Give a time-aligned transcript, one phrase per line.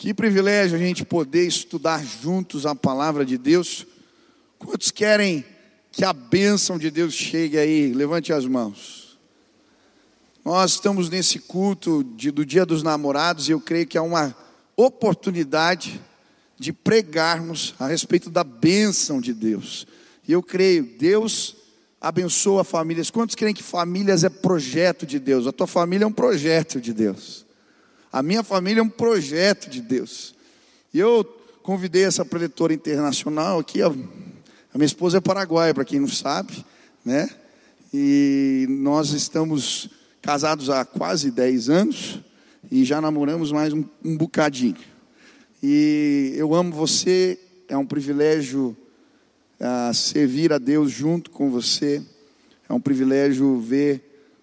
[0.00, 3.86] Que privilégio a gente poder estudar juntos a palavra de Deus.
[4.58, 5.44] Quantos querem
[5.92, 7.92] que a bênção de Deus chegue aí?
[7.92, 9.18] Levante as mãos.
[10.42, 14.34] Nós estamos nesse culto de, do Dia dos Namorados e eu creio que é uma
[14.74, 16.00] oportunidade
[16.58, 19.86] de pregarmos a respeito da bênção de Deus.
[20.26, 21.54] E eu creio, Deus
[22.00, 23.10] abençoa famílias.
[23.10, 25.46] Quantos creem que famílias é projeto de Deus?
[25.46, 27.49] A tua família é um projeto de Deus.
[28.12, 30.34] A minha família é um projeto de Deus.
[30.92, 31.24] E eu
[31.62, 36.64] convidei essa preletora internacional aqui, a, minha esposa é paraguaia, para quem não sabe,
[37.04, 37.30] né?
[37.94, 42.20] E nós estamos casados há quase 10 anos
[42.70, 44.76] e já namoramos mais um, um bocadinho.
[45.62, 47.38] E eu amo você,
[47.68, 48.76] é um privilégio
[49.60, 52.02] uh, servir a Deus junto com você,
[52.68, 54.02] é um privilégio ver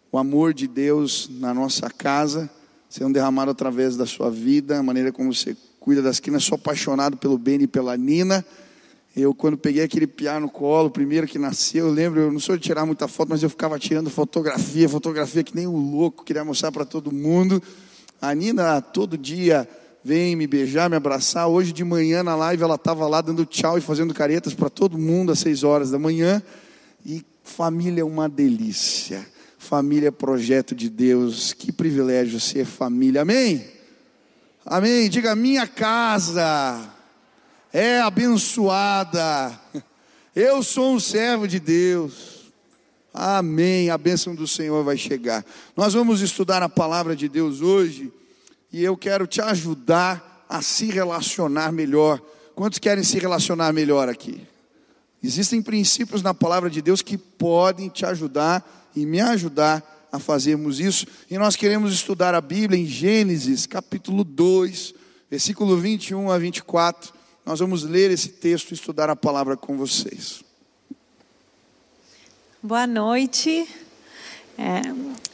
[0.10, 2.50] o amor de Deus na nossa casa
[2.90, 6.46] sendo derramado através da sua vida, a maneira como você cuida das crianças.
[6.46, 8.46] Sou apaixonado pelo Beni e pela Nina.
[9.16, 12.56] Eu, quando peguei aquele piá no colo, primeiro que nasceu, eu lembro, eu não sou
[12.56, 16.46] de tirar muita foto, mas eu ficava tirando fotografia, fotografia que nem um louco, queria
[16.46, 17.62] mostrar para todo mundo.
[18.22, 19.68] A Nina, todo dia,
[20.04, 21.48] vem me beijar, me abraçar.
[21.48, 24.98] Hoje de manhã na live ela estava lá dando tchau e fazendo caretas para todo
[24.98, 26.42] mundo às seis horas da manhã.
[27.06, 29.26] E família é uma delícia.
[29.58, 31.54] Família é projeto de Deus.
[31.54, 33.22] Que privilégio ser família.
[33.22, 33.66] Amém?
[34.66, 35.10] Amém.
[35.10, 36.90] Diga: minha casa
[37.74, 39.60] é abençoada.
[40.36, 42.54] Eu sou um servo de Deus.
[43.14, 43.90] Amém.
[43.90, 45.44] A bênção do Senhor vai chegar.
[45.76, 48.14] Nós vamos estudar a palavra de Deus hoje
[48.72, 52.22] e eu quero te ajudar a se relacionar melhor.
[52.54, 54.46] Quantos querem se relacionar melhor aqui?
[55.24, 60.80] Existem princípios na palavra de Deus que podem te ajudar e me ajudar a fazermos
[60.80, 61.06] isso.
[61.30, 64.94] E nós queremos estudar a Bíblia em Gênesis, capítulo 2,
[65.30, 67.14] versículo 21 a 24.
[67.46, 70.44] Nós vamos ler esse texto e estudar a palavra com vocês.
[72.62, 73.68] Boa noite.
[74.58, 74.82] É,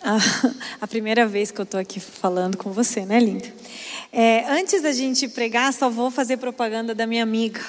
[0.01, 0.17] a,
[0.81, 3.51] a, primeira vez que eu estou aqui falando com você, né, linda?
[4.11, 7.61] É, antes da gente pregar, só vou fazer propaganda da minha amiga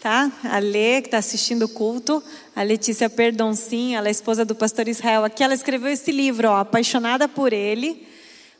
[0.00, 0.32] tá?
[0.44, 2.22] A Lê, que está assistindo o culto,
[2.56, 6.56] a Letícia Perdoncin, ela é esposa do pastor Israel aqui, ela escreveu esse livro, ó,
[6.56, 8.06] Apaixonada por Ele,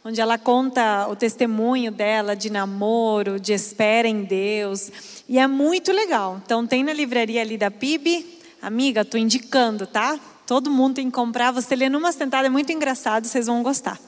[0.04, 4.90] onde ela conta o testemunho dela de namoro, de espera em Deus,
[5.28, 6.40] e é muito legal.
[6.44, 10.20] Então tem na livraria ali da PIB, amiga, tô indicando, tá?
[10.46, 13.98] Todo mundo tem que comprar, você lê numa sentada, é muito engraçado, vocês vão gostar.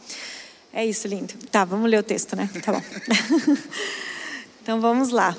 [0.73, 1.35] É isso, lindo.
[1.51, 2.49] Tá, vamos ler o texto, né?
[2.63, 2.83] Tá bom.
[4.63, 5.37] então vamos lá.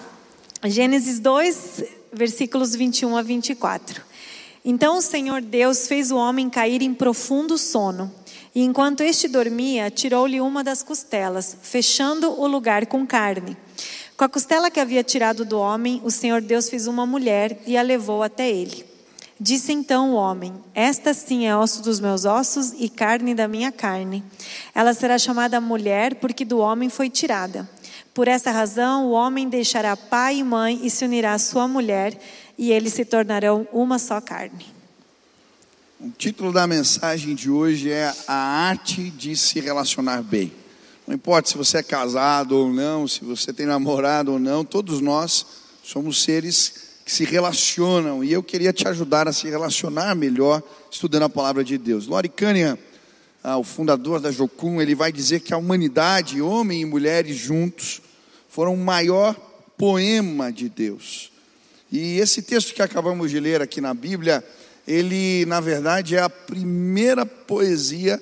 [0.66, 4.02] Gênesis 2, versículos 21 a 24.
[4.64, 8.10] Então o Senhor Deus fez o homem cair em profundo sono,
[8.56, 13.58] e enquanto este dormia, tirou-lhe uma das costelas, fechando o lugar com carne.
[14.16, 17.76] Com a costela que havia tirado do homem, o Senhor Deus fez uma mulher e
[17.76, 18.86] a levou até ele.
[19.38, 23.72] Disse então o homem: Esta sim é osso dos meus ossos e carne da minha
[23.72, 24.24] carne.
[24.74, 27.68] Ela será chamada mulher, porque do homem foi tirada.
[28.14, 32.20] Por essa razão, o homem deixará pai e mãe e se unirá à sua mulher,
[32.58, 34.68] e eles se tornarão uma só carne.
[36.00, 40.52] O título da mensagem de hoje é A Arte de Se Relacionar Bem.
[41.08, 45.02] Não importa se você é casado ou não, se você tem namorado ou não, todos
[45.02, 45.46] nós
[45.82, 51.24] somos seres que se relacionam, e eu queria te ajudar a se relacionar melhor estudando
[51.24, 52.06] a palavra de Deus.
[52.06, 52.78] Lori Cunningham,
[53.44, 58.02] ah, o fundador da Jocum, ele vai dizer que a humanidade, homem e mulheres juntos,
[58.48, 59.36] foram o maior
[59.78, 61.30] poema de Deus.
[61.92, 64.44] E esse texto que acabamos de ler aqui na Bíblia,
[64.88, 68.22] ele, na verdade, é a primeira poesia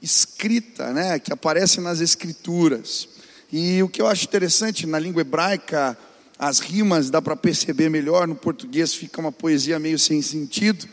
[0.00, 3.08] escrita, né, que aparece nas Escrituras.
[3.52, 5.96] E o que eu acho interessante, na língua hebraica,
[6.38, 10.88] as rimas dá para perceber melhor, no português fica uma poesia meio sem sentido,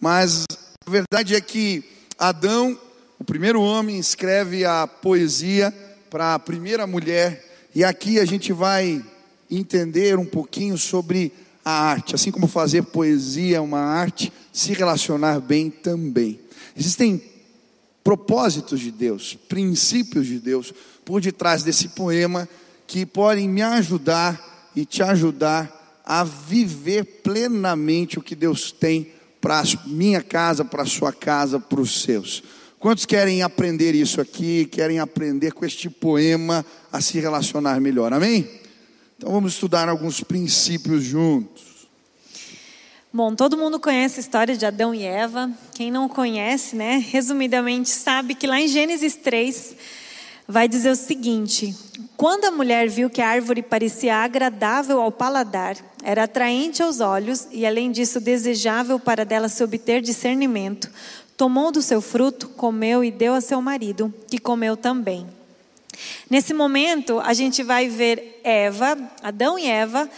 [0.00, 0.44] mas
[0.86, 1.82] a verdade é que
[2.18, 2.78] Adão
[3.22, 5.72] o primeiro homem escreve a poesia
[6.10, 9.00] para a primeira mulher, e aqui a gente vai
[9.48, 11.32] entender um pouquinho sobre
[11.64, 16.40] a arte, assim como fazer poesia é uma arte, se relacionar bem também.
[16.76, 17.22] Existem
[18.02, 20.74] propósitos de Deus, princípios de Deus
[21.04, 22.48] por detrás desse poema
[22.88, 29.60] que podem me ajudar e te ajudar a viver plenamente o que Deus tem para
[29.60, 32.42] a minha casa, para a sua casa, para os seus.
[32.82, 38.12] Quantos querem aprender isso aqui, querem aprender com este poema a se relacionar melhor?
[38.12, 38.50] Amém?
[39.16, 41.86] Então vamos estudar alguns princípios juntos.
[43.12, 45.48] Bom, todo mundo conhece a história de Adão e Eva.
[45.76, 49.76] Quem não conhece, né, resumidamente sabe que lá em Gênesis 3,
[50.46, 51.74] vai dizer o seguinte:
[52.16, 57.46] Quando a mulher viu que a árvore parecia agradável ao paladar, era atraente aos olhos
[57.52, 60.90] e, além disso, desejável para dela se obter discernimento,
[61.42, 65.26] tomou do seu fruto, comeu e deu a seu marido, que comeu também.
[66.30, 70.08] Nesse momento, a gente vai ver Eva, Adão e Eva,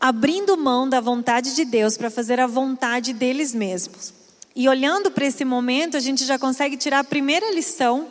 [0.00, 4.14] abrindo mão da vontade de Deus para fazer a vontade deles mesmos.
[4.56, 8.08] E olhando para esse momento, a gente já consegue tirar a primeira lição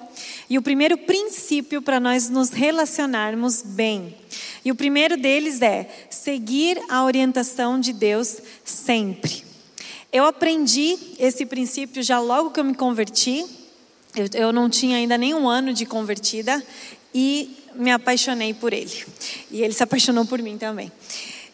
[0.48, 4.16] e o primeiro princípio para nós nos relacionarmos bem.
[4.64, 9.53] E o primeiro deles é seguir a orientação de Deus sempre.
[10.14, 13.44] Eu aprendi esse princípio já logo que eu me converti.
[14.16, 16.64] Eu, eu não tinha ainda nenhum ano de convertida
[17.12, 18.94] e me apaixonei por ele.
[19.50, 20.92] E ele se apaixonou por mim também.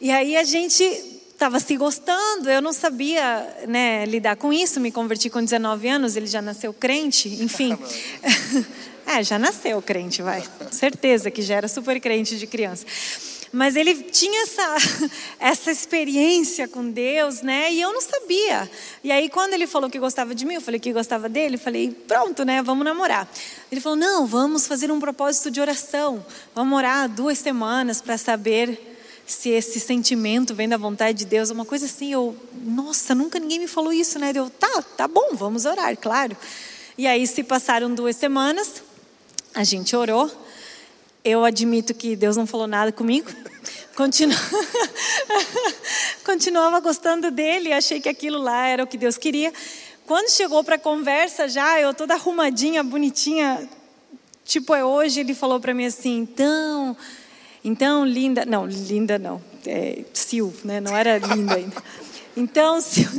[0.02, 4.92] E aí a gente estava se gostando, eu não sabia né, lidar com isso, me
[4.92, 7.78] converti com 19 anos, ele já nasceu crente, enfim.
[9.08, 10.44] é, já nasceu crente, vai.
[10.70, 12.86] Certeza que já era super crente de criança.
[13.51, 14.75] Mas ele tinha essa,
[15.40, 17.72] essa experiência com Deus, né?
[17.74, 18.69] E eu não sabia.
[19.04, 21.90] E aí, quando ele falou que gostava de mim, eu falei que gostava dele, falei,
[22.07, 22.62] pronto, né?
[22.62, 23.28] Vamos namorar.
[23.72, 26.24] Ele falou, não, vamos fazer um propósito de oração.
[26.54, 28.90] Vamos orar duas semanas para saber
[29.25, 33.60] se esse sentimento vem da vontade de Deus, uma coisa assim, eu, nossa, nunca ninguém
[33.60, 34.31] me falou isso, né?
[34.34, 36.36] Eu, tá, tá bom, vamos orar, claro.
[36.98, 38.81] E aí se passaram duas semanas,
[39.54, 40.30] a gente orou.
[41.24, 43.30] Eu admito que Deus não falou nada comigo.
[43.95, 44.33] Continu...
[46.24, 49.51] Continuava gostando dele, achei que aquilo lá era o que Deus queria.
[50.06, 53.69] Quando chegou para a conversa, já eu toda arrumadinha, bonitinha,
[54.45, 56.98] tipo é hoje, ele falou para mim assim: então,
[57.63, 60.80] então, linda, não, linda não, é, Sil, né?
[60.80, 61.83] Não era linda ainda.
[62.38, 63.10] Então, Sil,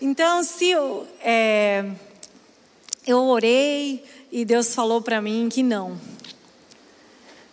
[0.00, 1.84] então, Sil, é,
[3.06, 5.98] eu orei e Deus falou para mim que não.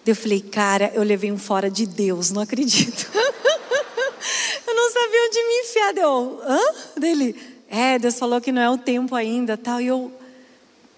[0.06, 3.10] Eu falei, cara, eu levei um fora de Deus, não acredito.
[4.68, 5.94] eu não sabia onde me enfiar.
[5.94, 6.60] Deu, hã?
[6.98, 9.80] Dele, é, Deus falou que não é o tempo ainda, tal.
[9.80, 10.12] E eu,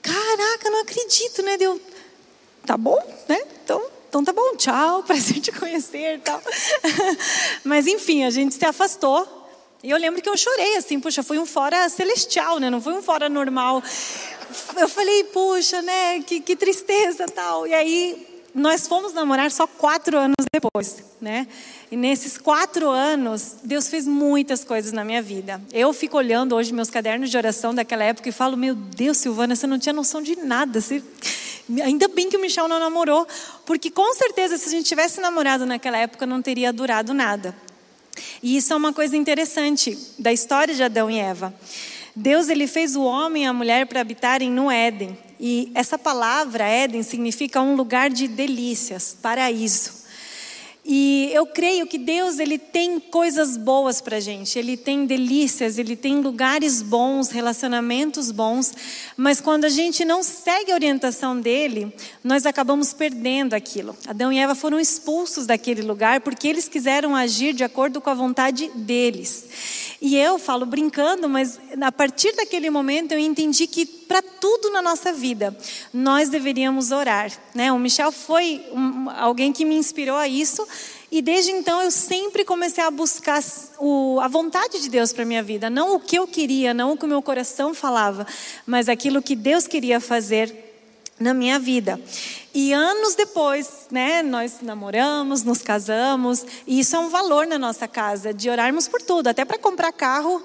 [0.02, 1.56] caraca, não acredito, né?
[1.56, 1.80] Deu,
[2.66, 2.98] tá bom,
[3.30, 3.44] né?
[3.63, 6.42] Então, então tá bom, tchau, prazer te conhecer tal.
[7.63, 9.44] Mas enfim, a gente se afastou.
[9.84, 12.72] E eu lembro que eu chorei assim, puxa, foi um fora celestial, né?
[12.72, 13.84] Não foi um fora normal.
[14.78, 16.22] Eu falei, puxa, né?
[16.22, 17.68] Que, que tristeza tal.
[17.68, 21.46] E aí nós fomos namorar só quatro anos depois, né?
[21.92, 25.62] E nesses quatro anos, Deus fez muitas coisas na minha vida.
[25.74, 29.57] Eu fico olhando hoje meus cadernos de oração daquela época e falo: Meu Deus, Silvana,
[29.57, 30.80] você não tinha noção de nada.
[30.80, 31.04] Você...
[31.84, 33.28] Ainda bem que o Michel não namorou,
[33.66, 37.54] porque com certeza, se a gente tivesse namorado naquela época, não teria durado nada.
[38.42, 41.54] E isso é uma coisa interessante da história de Adão e Eva.
[42.16, 45.18] Deus ele fez o homem e a mulher para habitarem no Éden.
[45.40, 50.06] E essa palavra Éden significa um lugar de delícias, paraíso.
[50.88, 55.96] E eu creio que Deus ele tem coisas boas para gente, ele tem delícias, ele
[55.96, 58.72] tem lugares bons, relacionamentos bons,
[59.18, 61.92] mas quando a gente não segue a orientação dele,
[62.24, 63.98] nós acabamos perdendo aquilo.
[64.06, 68.14] Adão e Eva foram expulsos daquele lugar porque eles quiseram agir de acordo com a
[68.14, 69.94] vontade deles.
[70.01, 74.81] E eu falo brincando, mas a partir daquele momento eu entendi que para tudo na
[74.81, 75.57] nossa vida
[75.94, 77.31] nós deveríamos orar.
[77.53, 77.71] Né?
[77.71, 80.67] O Michel foi um, alguém que me inspirou a isso.
[81.12, 83.41] E desde então eu sempre comecei a buscar
[83.79, 86.98] o, a vontade de Deus para minha vida, não o que eu queria, não o
[86.98, 88.27] que o meu coração falava,
[88.65, 90.64] mas aquilo que Deus queria fazer
[91.19, 92.00] na minha vida.
[92.53, 97.88] E anos depois, né, nós namoramos, nos casamos, e isso é um valor na nossa
[97.88, 100.41] casa, de orarmos por tudo, até para comprar carro,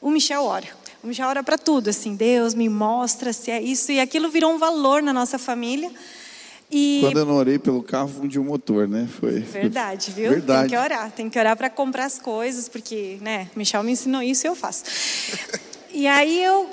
[0.00, 0.66] o Michel ora.
[1.02, 4.52] O Michel ora para tudo, assim, Deus me mostra se é isso, e aquilo virou
[4.52, 5.90] um valor na nossa família.
[6.70, 7.00] E...
[7.02, 9.06] Quando eu não orei pelo carro, fundiu o motor, né?
[9.20, 9.40] Foi.
[9.40, 10.30] Verdade, viu?
[10.30, 10.70] Verdade.
[10.70, 14.22] Tem que orar, tem que orar para comprar as coisas, porque, né, Michel me ensinou
[14.22, 14.84] isso e eu faço.
[15.92, 16.70] e aí eu,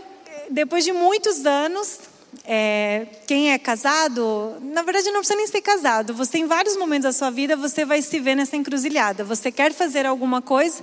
[0.50, 2.09] depois de muitos anos,
[2.46, 6.14] é, quem é casado, na verdade não precisa nem ser casado.
[6.14, 9.24] Você, em vários momentos da sua vida, você vai se ver nessa encruzilhada.
[9.24, 10.82] Você quer fazer alguma coisa,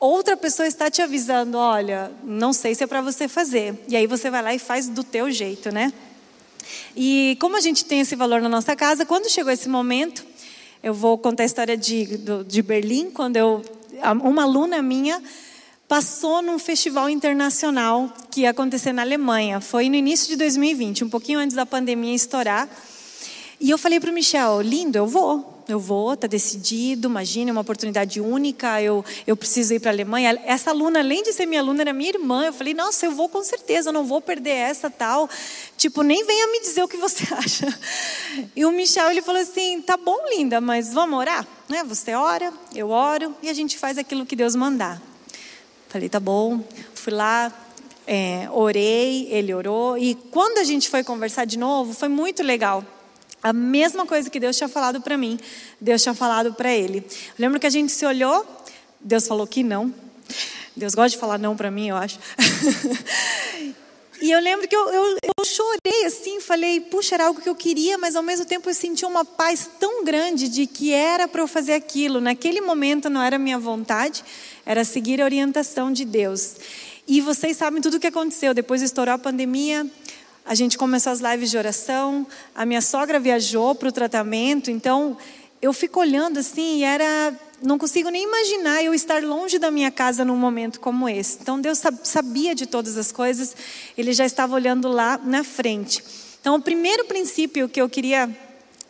[0.00, 3.74] outra pessoa está te avisando: olha, não sei se é para você fazer.
[3.88, 5.92] E aí você vai lá e faz do teu jeito, né?
[6.96, 10.24] E como a gente tem esse valor na nossa casa, quando chegou esse momento,
[10.82, 13.62] eu vou contar a história de, de Berlim, quando eu,
[14.22, 15.22] uma aluna minha
[15.88, 19.58] passou num festival internacional que ia acontecer na Alemanha.
[19.58, 22.68] Foi no início de 2020, um pouquinho antes da pandemia estourar.
[23.58, 25.64] E eu falei para o Michel, lindo, eu vou.
[25.66, 29.94] eu vou, está decidido, imagine, é uma oportunidade única, eu, eu preciso ir para a
[29.94, 30.40] Alemanha.
[30.44, 32.44] Essa aluna, além de ser minha aluna, era minha irmã.
[32.44, 35.28] Eu falei, nossa, eu vou com certeza, eu não vou perder essa tal.
[35.76, 37.66] Tipo, nem venha me dizer o que você acha.
[38.54, 41.46] E o Michel, ele falou assim, tá bom, linda, mas vamos orar?
[41.66, 41.82] Né?
[41.84, 45.02] Você ora, eu oro, e a gente faz aquilo que Deus mandar.
[45.88, 46.62] Falei, tá bom.
[46.94, 47.52] Fui lá,
[48.06, 49.98] é, orei, ele orou.
[49.98, 52.84] E quando a gente foi conversar de novo, foi muito legal
[53.42, 55.38] a mesma coisa que Deus tinha falado para mim,
[55.80, 56.98] Deus tinha falado para ele.
[56.98, 58.46] Eu lembro que a gente se olhou,
[59.00, 59.94] Deus falou que não.
[60.76, 62.18] Deus gosta de falar não para mim, eu acho.
[64.20, 67.54] e eu lembro que eu, eu, eu, chorei assim, falei, puxa, era algo que eu
[67.54, 71.40] queria, mas ao mesmo tempo eu senti uma paz tão grande de que era para
[71.40, 72.20] eu fazer aquilo.
[72.20, 74.24] Naquele momento não era minha vontade,
[74.68, 76.56] era seguir a orientação de Deus.
[77.06, 78.52] E vocês sabem tudo o que aconteceu.
[78.52, 79.86] Depois estourou a pandemia,
[80.44, 82.26] a gente começou as lives de oração.
[82.54, 85.16] A minha sogra viajou para o tratamento, então
[85.62, 87.32] eu fico olhando assim e era.
[87.62, 91.38] Não consigo nem imaginar eu estar longe da minha casa num momento como esse.
[91.40, 93.56] Então Deus sabia de todas as coisas,
[93.96, 96.04] Ele já estava olhando lá na frente.
[96.40, 98.30] Então, o primeiro princípio que eu queria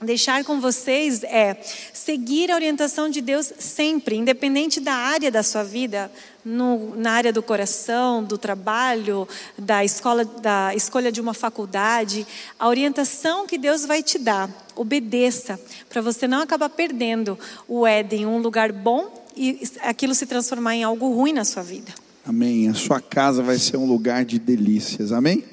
[0.01, 1.57] deixar com vocês é
[1.93, 6.11] seguir a orientação de Deus sempre, independente da área da sua vida,
[6.45, 9.29] no, na área do coração, do trabalho,
[9.59, 12.27] da escola, da escolha de uma faculdade,
[12.59, 18.27] a orientação que Deus vai te dar, obedeça, para você não acabar perdendo o Éden,
[18.27, 21.93] um lugar bom e aquilo se transformar em algo ruim na sua vida.
[22.25, 22.69] Amém.
[22.69, 25.13] A sua casa vai ser um lugar de delícias.
[25.13, 25.45] Amém?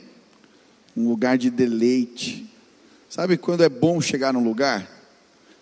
[0.96, 2.46] Um lugar de deleite
[3.16, 4.86] Sabe quando é bom chegar num lugar?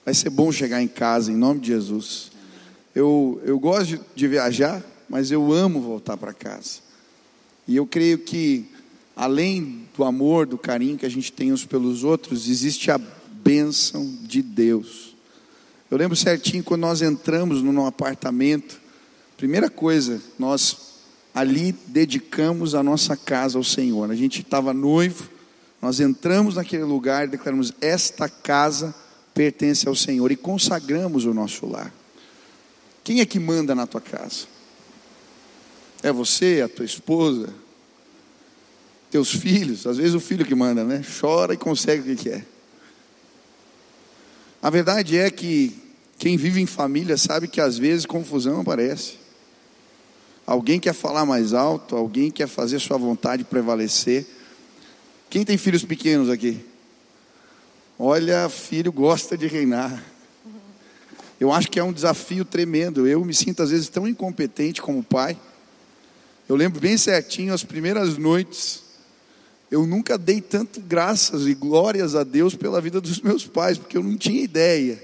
[0.04, 2.32] Vai ser bom chegar em casa, em nome de Jesus.
[2.96, 6.80] Eu, eu gosto de, de viajar, mas eu amo voltar para casa.
[7.68, 8.66] E eu creio que,
[9.16, 14.04] além do amor, do carinho que a gente tem uns pelos outros, existe a bênção
[14.24, 15.16] de Deus.
[15.92, 18.82] Eu lembro certinho quando nós entramos no apartamento,
[19.38, 20.76] primeira coisa, nós
[21.36, 24.10] ali dedicamos a nossa casa ao Senhor.
[24.10, 25.30] A gente estava noivo,
[25.84, 28.96] nós entramos naquele lugar e declaramos: Esta casa
[29.34, 31.94] pertence ao Senhor e consagramos o nosso lar.
[33.04, 34.46] Quem é que manda na tua casa?
[36.02, 37.54] É você, a tua esposa,
[39.12, 39.86] teus filhos?
[39.86, 41.04] Às vezes o filho que manda, né?
[41.20, 42.46] Chora e consegue o que quer.
[44.62, 45.78] A verdade é que
[46.18, 49.16] quem vive em família sabe que às vezes confusão aparece.
[50.48, 54.26] Alguém quer falar mais alto, alguém quer fazer sua vontade prevalecer.
[55.34, 56.64] Quem tem filhos pequenos aqui?
[57.98, 60.04] Olha, filho gosta de reinar.
[61.40, 63.08] Eu acho que é um desafio tremendo.
[63.08, 65.36] Eu me sinto às vezes tão incompetente como pai.
[66.48, 68.84] Eu lembro bem certinho as primeiras noites.
[69.72, 73.98] Eu nunca dei tanto graças e glórias a Deus pela vida dos meus pais, porque
[73.98, 75.02] eu não tinha ideia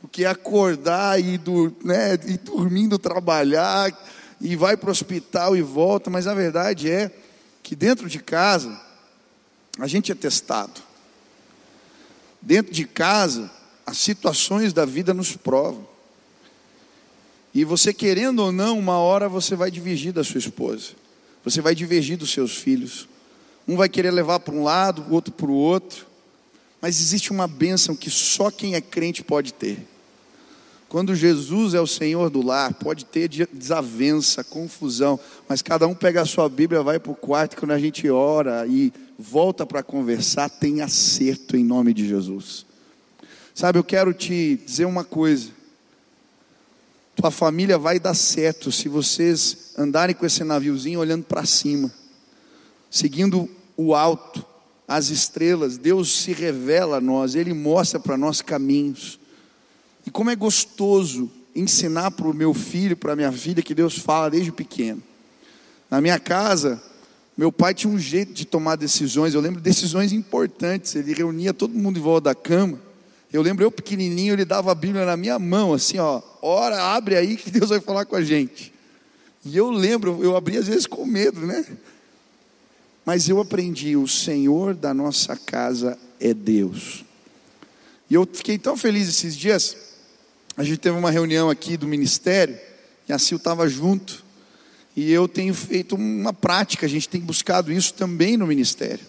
[0.00, 3.92] o que é acordar e, do, né, e dormindo trabalhar
[4.40, 6.08] e vai para o hospital e volta.
[6.08, 7.10] Mas a verdade é
[7.64, 8.85] que dentro de casa
[9.78, 10.80] a gente é testado.
[12.40, 13.50] Dentro de casa,
[13.84, 15.86] as situações da vida nos provam.
[17.52, 20.90] E você querendo ou não, uma hora você vai divergir da sua esposa.
[21.44, 23.08] Você vai divergir dos seus filhos.
[23.66, 26.06] Um vai querer levar para um lado, o outro para o outro.
[26.80, 29.78] Mas existe uma bênção que só quem é crente pode ter.
[30.88, 35.18] Quando Jesus é o Senhor do lar, pode ter desavença, confusão,
[35.48, 38.66] mas cada um pega a sua Bíblia, vai para o quarto, quando a gente ora
[38.68, 42.66] e volta para conversar, tem acerto em nome de Jesus.
[43.54, 45.50] Sabe, eu quero te dizer uma coisa.
[47.14, 51.90] Tua família vai dar certo se vocês andarem com esse naviozinho olhando para cima,
[52.90, 54.44] seguindo o alto,
[54.86, 55.78] as estrelas.
[55.78, 59.18] Deus se revela a nós, Ele mostra para nós caminhos.
[60.06, 63.98] E como é gostoso ensinar para o meu filho, para a minha filha, que Deus
[63.98, 65.02] fala desde pequeno.
[65.90, 66.82] Na minha casa,
[67.36, 70.94] meu pai tinha um jeito de tomar decisões, eu lembro decisões importantes.
[70.94, 72.80] Ele reunia todo mundo em volta da cama.
[73.32, 77.16] Eu lembro eu pequenininho, ele dava a Bíblia na minha mão, assim, ó, ora, abre
[77.16, 78.72] aí que Deus vai falar com a gente.
[79.44, 81.64] E eu lembro, eu abri às vezes com medo, né?
[83.04, 87.04] Mas eu aprendi, o Senhor da nossa casa é Deus.
[88.08, 89.76] E eu fiquei tão feliz esses dias,
[90.56, 92.58] a gente teve uma reunião aqui do ministério,
[93.08, 94.24] e a Sil estava junto,
[94.96, 99.04] e eu tenho feito uma prática, a gente tem buscado isso também no ministério.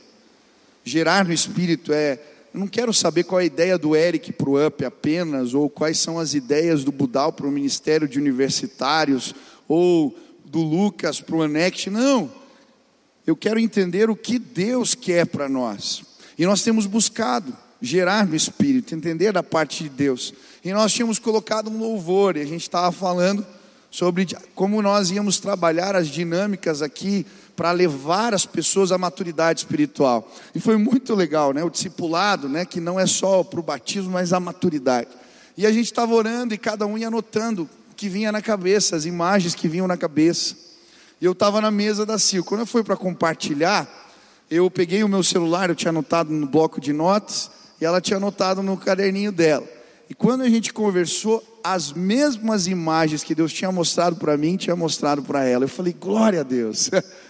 [0.83, 2.19] Gerar no espírito é,
[2.53, 5.69] eu não quero saber qual é a ideia do Eric para o UP apenas, ou
[5.69, 9.33] quais são as ideias do Budal para o Ministério de Universitários,
[9.65, 10.13] ou
[10.43, 12.29] do Lucas para o Anext, não.
[13.25, 16.03] Eu quero entender o que Deus quer para nós.
[16.37, 20.33] E nós temos buscado gerar no espírito, entender da parte de Deus.
[20.65, 23.45] E nós tínhamos colocado um louvor e a gente estava falando
[23.89, 27.25] sobre como nós íamos trabalhar as dinâmicas aqui
[27.55, 30.31] para levar as pessoas à maturidade espiritual.
[30.53, 31.63] E foi muito legal, né?
[31.63, 32.65] O discipulado, né?
[32.65, 35.09] Que não é só para o batismo, mas a maturidade.
[35.57, 38.95] E a gente estava orando e cada um ia anotando o que vinha na cabeça,
[38.95, 40.55] as imagens que vinham na cabeça.
[41.19, 42.45] E eu estava na mesa da Sil.
[42.45, 43.89] Quando eu fui para compartilhar,
[44.51, 47.49] eu peguei o meu celular, eu tinha anotado no bloco de notas,
[47.81, 49.67] e ela tinha anotado no caderninho dela.
[50.07, 54.75] E quando a gente conversou, as mesmas imagens que Deus tinha mostrado para mim, tinha
[54.75, 55.65] mostrado para ela.
[55.65, 56.89] Eu falei, glória a Deus.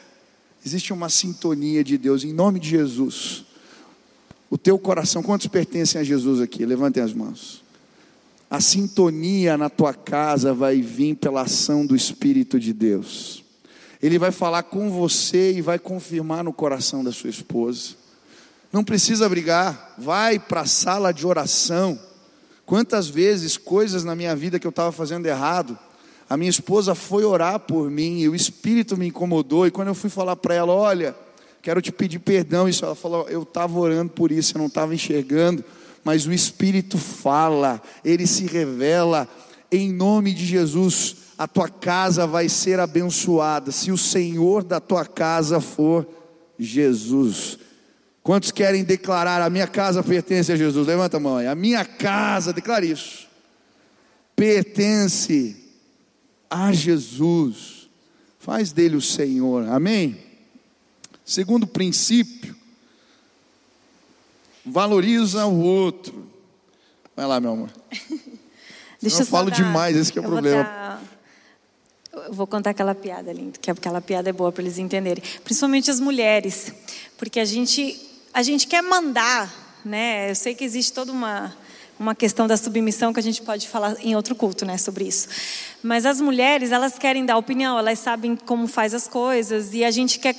[0.64, 3.46] Existe uma sintonia de Deus, em nome de Jesus.
[4.50, 6.66] O teu coração, quantos pertencem a Jesus aqui?
[6.66, 7.64] Levantem as mãos.
[8.50, 13.44] A sintonia na tua casa vai vir pela ação do Espírito de Deus.
[14.02, 17.96] Ele vai falar com você e vai confirmar no coração da sua esposa.
[18.72, 22.00] Não precisa brigar, vai para a sala de oração
[22.68, 25.80] Quantas vezes coisas na minha vida que eu estava fazendo errado,
[26.30, 29.66] a minha esposa foi orar por mim e o Espírito me incomodou.
[29.66, 31.16] E quando eu fui falar para ela, olha,
[31.62, 34.94] quero te pedir perdão, isso ela falou, eu estava orando por isso, eu não estava
[34.94, 35.64] enxergando,
[36.04, 39.30] mas o Espírito fala, ele se revela.
[39.72, 45.06] Em nome de Jesus, a tua casa vai ser abençoada se o Senhor da tua
[45.06, 46.06] casa for
[46.60, 47.60] Jesus.
[48.28, 50.86] Quantos querem declarar a minha casa pertence a Jesus?
[50.86, 51.48] Levanta a mão aí.
[51.48, 53.26] A minha casa, declare isso.
[54.36, 55.56] Pertence
[56.50, 57.88] a Jesus.
[58.38, 59.70] Faz dele o Senhor.
[59.70, 60.18] Amém?
[61.24, 62.54] Segundo princípio,
[64.66, 66.28] valoriza o outro.
[67.16, 67.70] Vai lá, meu amor.
[69.02, 70.64] Deixa eu, eu falo dar, demais, esse é o problema.
[70.64, 71.04] Vou dar,
[72.28, 75.24] eu vou contar aquela piada, lindo, que aquela piada é boa para eles entenderem.
[75.46, 76.74] Principalmente as mulheres,
[77.18, 78.06] porque a gente
[78.38, 79.52] a gente quer mandar,
[79.84, 80.30] né?
[80.30, 81.58] Eu sei que existe toda uma
[82.00, 85.28] uma questão da submissão que a gente pode falar em outro culto, né, sobre isso.
[85.82, 89.90] Mas as mulheres, elas querem dar opinião, elas sabem como faz as coisas e a
[89.90, 90.36] gente quer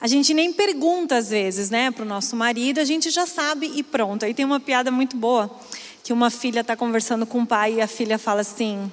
[0.00, 3.70] a gente nem pergunta às vezes, né, para o nosso marido, a gente já sabe
[3.74, 4.24] e pronto.
[4.24, 5.54] Aí tem uma piada muito boa
[6.02, 8.90] que uma filha está conversando com o pai e a filha fala assim: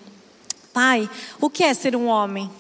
[0.74, 2.52] Pai, o que é ser um homem?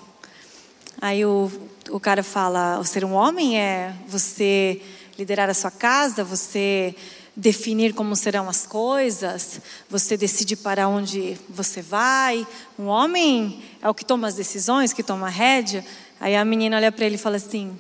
[1.02, 1.52] Aí o,
[1.90, 4.82] o cara fala: O ser um homem é você
[5.18, 6.96] liderar a sua casa, você
[7.36, 12.46] definir como serão as coisas, você decide para onde você vai.
[12.78, 15.86] Um homem é o que toma as decisões, que toma a rédea.
[16.20, 17.78] Aí a menina olha para ele e fala assim: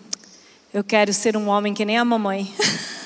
[0.73, 2.54] Eu quero ser um homem que nem a mamãe.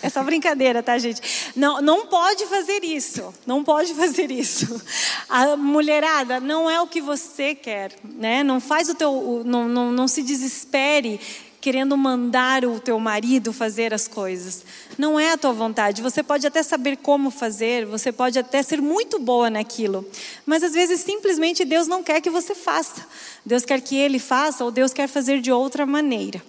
[0.00, 1.20] É só brincadeira, tá, gente?
[1.56, 3.34] Não, não pode fazer isso.
[3.46, 4.80] Não pode fazer isso.
[5.28, 8.44] A mulherada não é o que você quer, né?
[8.44, 11.20] Não faz o teu, não, não, não se desespere
[11.64, 14.62] querendo mandar o teu marido fazer as coisas.
[14.98, 16.02] Não é a tua vontade.
[16.02, 20.06] Você pode até saber como fazer, você pode até ser muito boa naquilo,
[20.44, 23.06] mas às vezes simplesmente Deus não quer que você faça.
[23.46, 26.42] Deus quer que ele faça ou Deus quer fazer de outra maneira.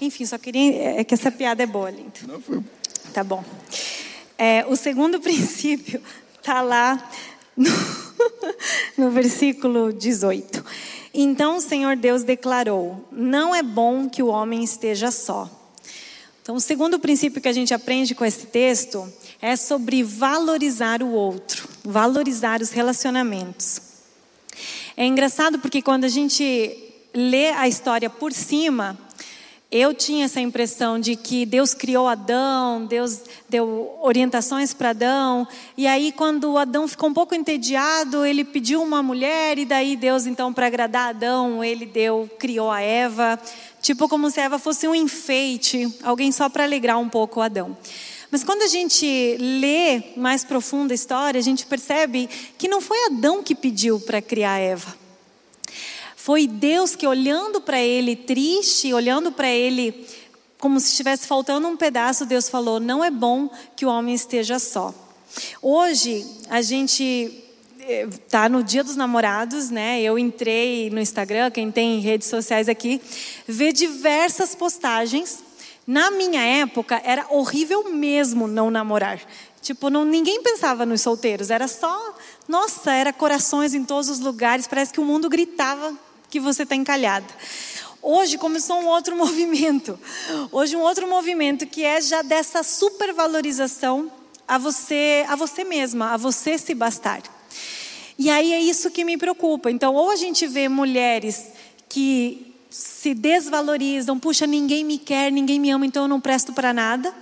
[0.00, 2.12] Enfim, só queria é que essa piada é boa, lindo.
[2.28, 2.62] Não foi.
[3.12, 3.42] Tá bom.
[4.38, 6.00] É, o segundo princípio
[6.38, 7.10] está lá
[7.56, 7.72] no,
[8.96, 10.64] no versículo 18.
[11.22, 15.50] Então o Senhor Deus declarou: Não é bom que o homem esteja só.
[16.42, 19.06] Então, o segundo princípio que a gente aprende com esse texto
[19.40, 23.82] é sobre valorizar o outro, valorizar os relacionamentos.
[24.96, 26.76] É engraçado porque quando a gente
[27.12, 28.98] lê a história por cima,
[29.70, 35.86] eu tinha essa impressão de que Deus criou Adão, Deus deu orientações para Adão, e
[35.86, 40.52] aí quando Adão ficou um pouco entediado, ele pediu uma mulher e daí Deus então
[40.52, 43.38] para agradar Adão, ele deu, criou a Eva,
[43.80, 47.76] tipo como se a Eva fosse um enfeite, alguém só para alegrar um pouco Adão.
[48.28, 52.28] Mas quando a gente lê mais profunda a história, a gente percebe
[52.58, 54.99] que não foi Adão que pediu para criar Eva.
[56.22, 60.06] Foi Deus que, olhando para ele triste, olhando para ele
[60.58, 64.58] como se estivesse faltando um pedaço, Deus falou: Não é bom que o homem esteja
[64.58, 64.94] só.
[65.62, 67.42] Hoje, a gente
[67.88, 70.02] está no Dia dos Namorados, né?
[70.02, 73.00] Eu entrei no Instagram, quem tem redes sociais aqui,
[73.48, 75.42] vê diversas postagens.
[75.86, 79.22] Na minha época, era horrível mesmo não namorar.
[79.62, 82.14] Tipo, não, ninguém pensava nos solteiros, era só,
[82.46, 86.74] nossa, era corações em todos os lugares, parece que o mundo gritava que você está
[86.74, 87.26] encalhada.
[88.00, 89.98] Hoje começou um outro movimento.
[90.50, 94.10] Hoje um outro movimento que é já dessa supervalorização
[94.48, 97.22] a você, a você mesma, a você se bastar.
[98.18, 99.70] E aí é isso que me preocupa.
[99.70, 101.48] Então, ou a gente vê mulheres
[101.88, 106.72] que se desvalorizam, puxa, ninguém me quer, ninguém me ama, então eu não presto para
[106.72, 107.12] nada.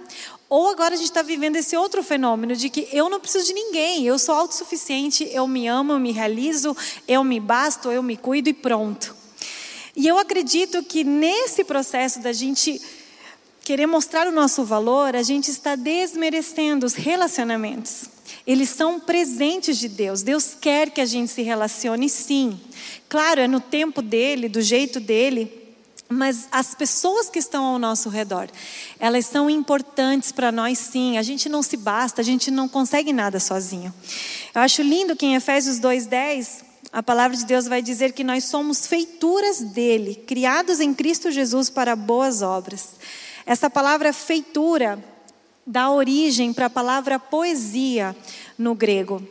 [0.48, 3.52] Ou agora a gente está vivendo esse outro fenômeno de que eu não preciso de
[3.52, 6.74] ninguém, eu sou autossuficiente, eu me amo, eu me realizo,
[7.06, 9.14] eu me basto, eu me cuido e pronto.
[9.94, 12.80] E eu acredito que nesse processo da gente
[13.62, 18.04] querer mostrar o nosso valor, a gente está desmerecendo os relacionamentos.
[18.46, 20.22] Eles são presentes de Deus.
[20.22, 22.58] Deus quer que a gente se relacione, sim.
[23.08, 25.57] Claro, é no tempo dele, do jeito dele,
[26.08, 28.48] mas as pessoas que estão ao nosso redor,
[28.98, 31.18] elas são importantes para nós sim.
[31.18, 33.92] A gente não se basta, a gente não consegue nada sozinho.
[34.54, 38.44] Eu acho lindo que em Efésios 2:10, a palavra de Deus vai dizer que nós
[38.44, 42.92] somos feituras dele, criados em Cristo Jesus para boas obras.
[43.44, 45.02] Essa palavra feitura
[45.66, 48.16] dá origem para a palavra poesia
[48.56, 49.22] no grego.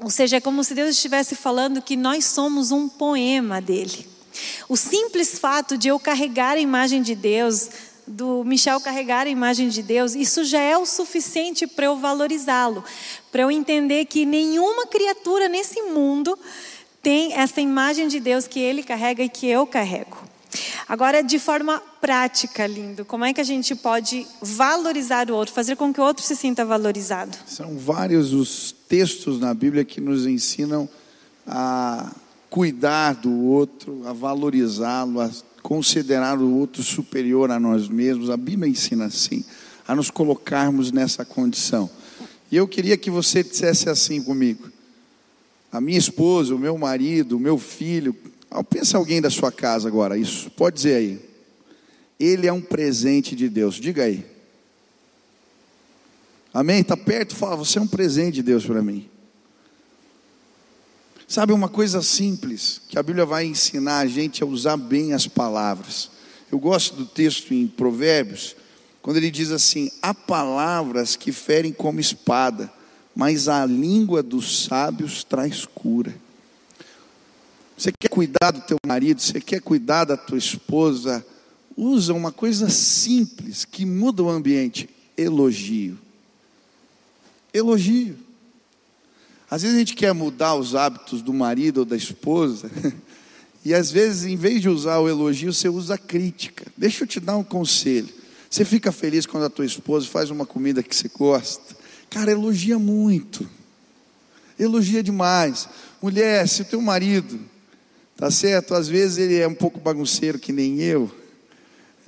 [0.00, 4.15] Ou seja, é como se Deus estivesse falando que nós somos um poema dele.
[4.68, 7.68] O simples fato de eu carregar a imagem de Deus,
[8.06, 12.84] do Michel carregar a imagem de Deus, isso já é o suficiente para eu valorizá-lo,
[13.32, 16.38] para eu entender que nenhuma criatura nesse mundo
[17.02, 20.16] tem essa imagem de Deus que ele carrega e que eu carrego.
[20.88, 25.76] Agora, de forma prática, lindo, como é que a gente pode valorizar o outro, fazer
[25.76, 27.36] com que o outro se sinta valorizado?
[27.46, 30.88] São vários os textos na Bíblia que nos ensinam
[31.46, 32.12] a
[32.50, 35.30] cuidar do outro, a valorizá-lo, a
[35.62, 38.30] considerar o outro superior a nós mesmos.
[38.30, 39.44] A Bíblia ensina assim,
[39.86, 41.90] a nos colocarmos nessa condição.
[42.50, 44.70] E eu queria que você dissesse assim comigo:
[45.70, 48.14] a minha esposa, o meu marido, o meu filho,
[48.50, 51.26] ah, pensa alguém da sua casa agora, isso, pode dizer aí.
[52.18, 54.24] Ele é um presente de Deus, diga aí.
[56.54, 56.80] Amém?
[56.80, 59.10] Está perto, fala, você é um presente de Deus para mim.
[61.28, 65.26] Sabe uma coisa simples que a Bíblia vai ensinar a gente a usar bem as
[65.26, 66.08] palavras.
[66.52, 68.54] Eu gosto do texto em Provérbios,
[69.02, 72.72] quando ele diz assim: há palavras que ferem como espada,
[73.14, 76.14] mas a língua dos sábios traz cura.
[77.76, 81.26] Você quer cuidar do teu marido, você quer cuidar da tua esposa,
[81.76, 85.98] usa uma coisa simples que muda o ambiente, elogio.
[87.52, 88.25] Elogio.
[89.50, 92.70] Às vezes a gente quer mudar os hábitos do marido ou da esposa,
[93.64, 96.66] e às vezes, em vez de usar o elogio, você usa a crítica.
[96.76, 98.08] Deixa eu te dar um conselho.
[98.48, 101.76] Você fica feliz quando a tua esposa faz uma comida que você gosta.
[102.08, 103.48] Cara, elogia muito.
[104.58, 105.68] Elogia demais.
[106.00, 107.38] Mulher, se o teu marido
[108.16, 108.74] Tá certo?
[108.74, 111.10] Às vezes ele é um pouco bagunceiro que nem eu.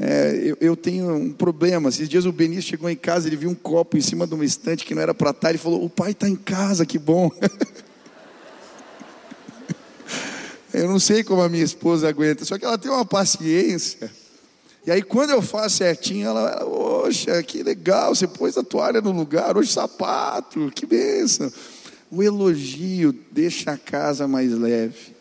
[0.00, 1.88] É, eu, eu, tenho um problema.
[1.88, 4.44] Esses dias o Benício chegou em casa, ele viu um copo em cima de uma
[4.44, 5.48] estante que não era para estar.
[5.48, 7.30] Ele falou: O pai está em casa, que bom.
[10.72, 14.10] eu não sei como a minha esposa aguenta, só que ela tem uma paciência.
[14.86, 19.10] E aí, quando eu faço certinho, ela, poxa, que legal, você pôs a toalha no
[19.10, 21.52] lugar, hoje sapato, que benção.
[22.10, 25.17] O elogio deixa a casa mais leve.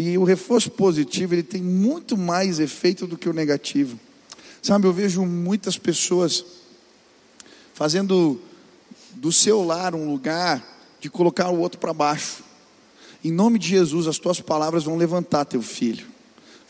[0.00, 3.98] E o reforço positivo, ele tem muito mais efeito do que o negativo.
[4.62, 6.44] Sabe, eu vejo muitas pessoas
[7.74, 8.40] fazendo
[9.16, 10.64] do seu lar um lugar
[11.00, 12.44] de colocar o outro para baixo.
[13.24, 16.06] Em nome de Jesus, as tuas palavras vão levantar teu filho.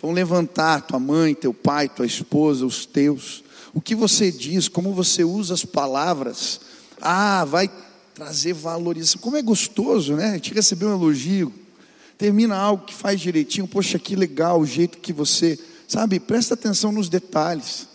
[0.01, 3.45] Vão levantar tua mãe, teu pai, tua esposa, os teus.
[3.75, 6.63] O que você diz, como você usa as palavras,
[6.99, 7.71] ah, vai
[8.15, 9.21] trazer valorização.
[9.21, 10.33] Como é gostoso, né?
[10.33, 11.68] Gente receber um elogio
[12.19, 16.91] termina algo que faz direitinho, poxa, que legal o jeito que você, sabe, presta atenção
[16.91, 17.87] nos detalhes.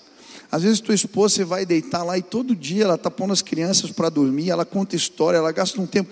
[0.50, 3.42] Às vezes tua esposa você vai deitar lá e todo dia ela está pondo as
[3.42, 6.10] crianças para dormir, ela conta história, ela gasta um tempo.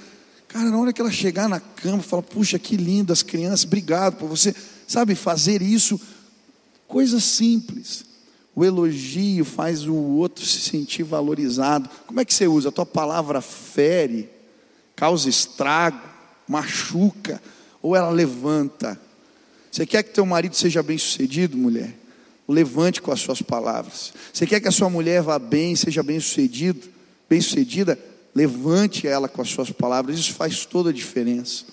[0.50, 4.17] Cara, na hora que ela chegar na cama, fala, puxa, que lindo as crianças, obrigado
[4.17, 4.54] por você,
[4.86, 6.00] sabe, fazer isso,
[6.88, 8.04] coisa simples.
[8.54, 11.89] O elogio faz o outro se sentir valorizado.
[12.06, 12.67] Como é que você usa?
[12.67, 14.30] A tua palavra fere,
[14.93, 16.02] causa estrago,
[16.45, 17.41] machuca
[17.81, 18.99] ou ela levanta.
[19.71, 21.97] Você quer que teu marido seja bem sucedido, mulher?
[22.47, 24.13] Levante com as suas palavras.
[24.33, 26.89] Você quer que a sua mulher vá bem, seja bem sucedido,
[27.29, 27.97] bem sucedida?
[28.35, 30.19] Levante ela com as suas palavras.
[30.19, 31.65] Isso faz toda a diferença.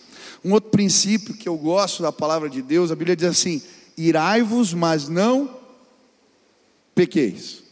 [0.44, 3.60] Um outro princípio que eu gosto da palavra de Deus, a Bíblia diz assim:
[3.96, 5.58] irai-vos, mas não
[6.94, 7.62] pequeis.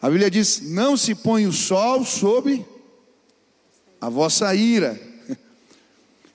[0.00, 2.64] A Bíblia diz: não se põe o sol sobre
[4.00, 5.13] a vossa ira.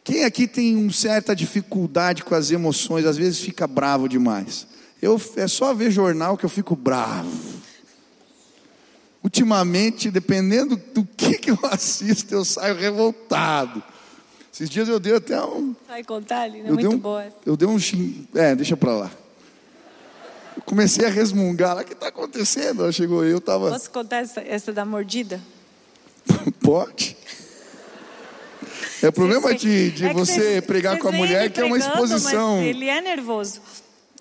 [0.09, 4.65] Quem aqui tem uma certa dificuldade com as emoções, às vezes fica bravo demais?
[4.99, 7.29] Eu, é só ver jornal que eu fico bravo.
[9.23, 13.83] Ultimamente, dependendo do que, que eu assisto, eu saio revoltado.
[14.51, 15.75] Esses dias eu dei até um.
[15.85, 17.27] Sai contar ali, não é muito um, boa.
[17.45, 17.77] Eu dei um.
[18.33, 19.11] É, deixa pra lá.
[20.65, 21.77] comecei a resmungar.
[21.77, 22.81] O que está acontecendo?
[22.81, 23.69] Ela chegou, eu estava.
[23.69, 25.39] Posso contar essa, essa da mordida?
[26.61, 27.15] Pode.
[29.01, 32.61] É o problema de, de é você pregar com a mulher que é uma exposição.
[32.61, 33.61] Ele é nervoso.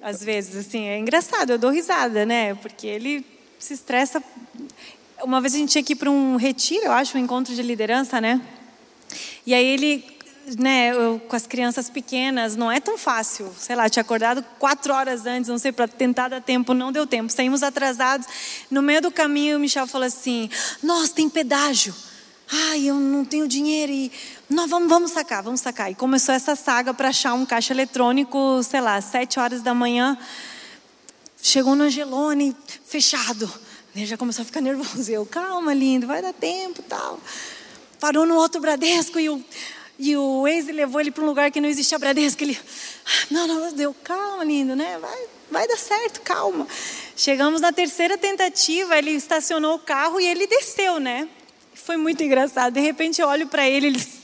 [0.00, 2.54] Às vezes, assim, é engraçado, eu dou risada, né?
[2.54, 3.26] Porque ele
[3.58, 4.22] se estressa.
[5.22, 7.62] Uma vez a gente tinha que ir para um retiro, eu acho, um encontro de
[7.62, 8.40] liderança, né?
[9.44, 10.04] E aí ele,
[10.56, 13.52] né, eu, com as crianças pequenas, não é tão fácil.
[13.58, 17.04] Sei lá, tinha acordado quatro horas antes, não sei, para tentar dar tempo, não deu
[17.04, 17.32] tempo.
[17.32, 18.28] Saímos atrasados.
[18.70, 20.48] No meio do caminho, o Michel falou assim:
[20.80, 21.92] Nossa, tem pedágio.
[22.50, 24.12] Ai, eu não tenho dinheiro e
[24.48, 25.90] nós vamos, vamos sacar, vamos sacar.
[25.90, 30.16] E começou essa saga para achar um caixa eletrônico, sei lá, sete horas da manhã.
[31.40, 32.56] Chegou no Angelone,
[32.86, 33.50] fechado.
[33.94, 35.10] Ele já começou a ficar nervoso.
[35.10, 37.20] Eu, calma, lindo, vai dar tempo tal.
[38.00, 39.44] Parou no outro Bradesco e o,
[39.98, 42.42] e o Waze levou ele para um lugar que não existia Bradesco.
[42.42, 42.58] Ele,
[43.04, 44.98] "Ah, não, não, deu, calma, lindo, né?
[44.98, 45.18] Vai,
[45.50, 46.66] vai dar certo, calma.
[47.16, 51.28] Chegamos na terceira tentativa, ele estacionou o carro e ele desceu, né?
[51.74, 52.72] Foi muito engraçado.
[52.72, 54.17] De repente eu olho para ele, ele,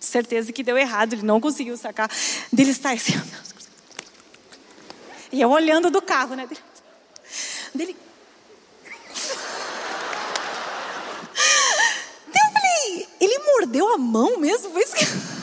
[0.00, 2.10] certeza que deu errado, ele não conseguiu sacar.
[2.52, 3.68] Dele está assim, "Oh, meu Deus."
[5.32, 6.46] e eu olhando do carro, né?
[6.46, 6.60] Dele,
[7.74, 7.96] dele
[12.34, 14.70] eu falei, ele mordeu a mão mesmo?
[14.70, 15.04] Foi isso que...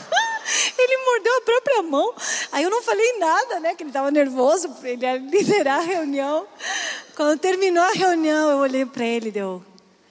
[0.78, 2.14] Ele mordeu a própria mão.
[2.52, 3.74] Aí eu não falei nada, né?
[3.74, 6.46] Que ele estava nervoso, ele ia liderar a reunião.
[7.16, 9.64] Quando terminou a reunião, eu olhei para ele e deu.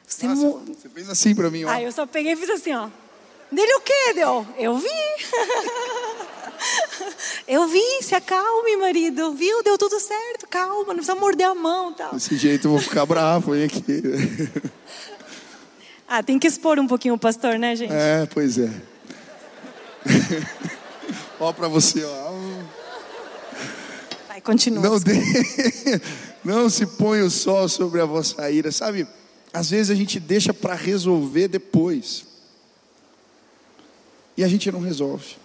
[0.06, 1.70] Você Nossa, mo- você fez assim para mim, ó.
[1.70, 2.90] Aí eu só peguei e fiz assim, ó.
[3.52, 4.48] Dele o quê, deu?
[4.58, 4.88] Eu vi.
[7.48, 9.34] eu vi, se acalme, marido.
[9.34, 9.64] Viu?
[9.64, 12.14] Deu tudo certo, calma, não precisa morder a mão tal.
[12.14, 14.02] Desse jeito eu vou ficar bravo, hein, aqui.
[16.08, 17.92] Ah, tem que expor um pouquinho o pastor, né, gente?
[17.92, 18.70] É, pois é.
[21.40, 22.32] ó para você, ó.
[24.28, 24.84] Vai, continua.
[24.84, 25.14] Não, de...
[26.46, 28.72] não se põe o sol sobre a vossa ira.
[28.72, 29.08] Sabe,
[29.52, 32.35] às vezes a gente deixa para resolver depois.
[34.38, 35.36] E a gente não resolve.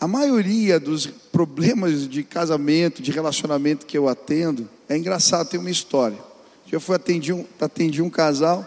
[0.00, 5.70] A maioria dos problemas de casamento, de relacionamento que eu atendo, é engraçado, tem uma
[5.70, 6.18] história.
[6.70, 8.64] Eu fui atendi um, atendi um casal.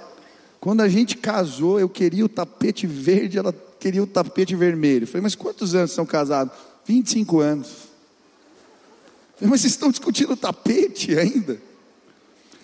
[0.60, 5.04] Quando a gente casou, eu queria o tapete verde, ela queria o tapete vermelho.
[5.04, 6.54] Eu falei, mas quantos anos estão casados?
[6.86, 7.68] 25 anos.
[7.68, 11.62] Eu falei, mas vocês estão discutindo o tapete ainda?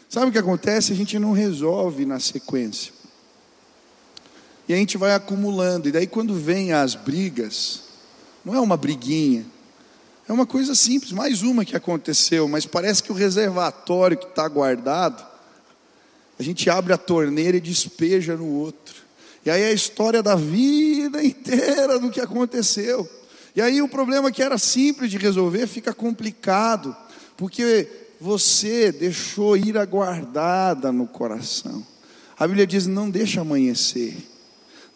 [0.09, 0.91] Sabe o que acontece?
[0.91, 2.93] A gente não resolve na sequência.
[4.67, 5.88] E a gente vai acumulando.
[5.88, 7.84] E daí, quando vem as brigas,
[8.43, 9.45] não é uma briguinha,
[10.27, 14.45] é uma coisa simples, mais uma que aconteceu, mas parece que o reservatório que está
[14.47, 15.25] guardado,
[16.38, 18.95] a gente abre a torneira e despeja no outro.
[19.45, 23.10] E aí é a história da vida inteira do que aconteceu.
[23.56, 26.95] E aí o problema que era simples de resolver fica complicado,
[27.38, 27.88] porque
[28.19, 31.86] você deixou ira guardada no coração.
[32.38, 34.17] A Bíblia diz: não deixa amanhecer,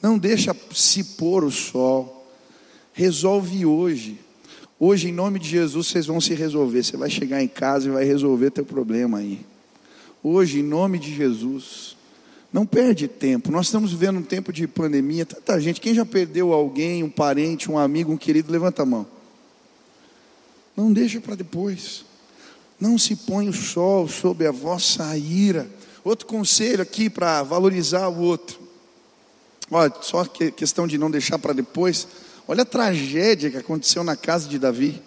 [0.01, 2.27] não deixa se pôr o sol,
[2.93, 4.19] resolve hoje.
[4.79, 6.83] Hoje, em nome de Jesus, vocês vão se resolver.
[6.83, 9.45] Você vai chegar em casa e vai resolver teu problema aí.
[10.23, 11.95] Hoje, em nome de Jesus,
[12.51, 13.51] não perde tempo.
[13.51, 15.25] Nós estamos vivendo um tempo de pandemia.
[15.25, 15.79] Tanta gente.
[15.79, 19.05] Quem já perdeu alguém, um parente, um amigo, um querido, levanta a mão.
[20.75, 22.03] Não deixa para depois.
[22.79, 25.69] Não se põe o sol sobre a vossa ira.
[26.03, 28.60] Outro conselho aqui para valorizar o outro.
[29.71, 32.05] Olha, só que questão de não deixar para depois.
[32.45, 35.01] Olha a tragédia que aconteceu na casa de Davi.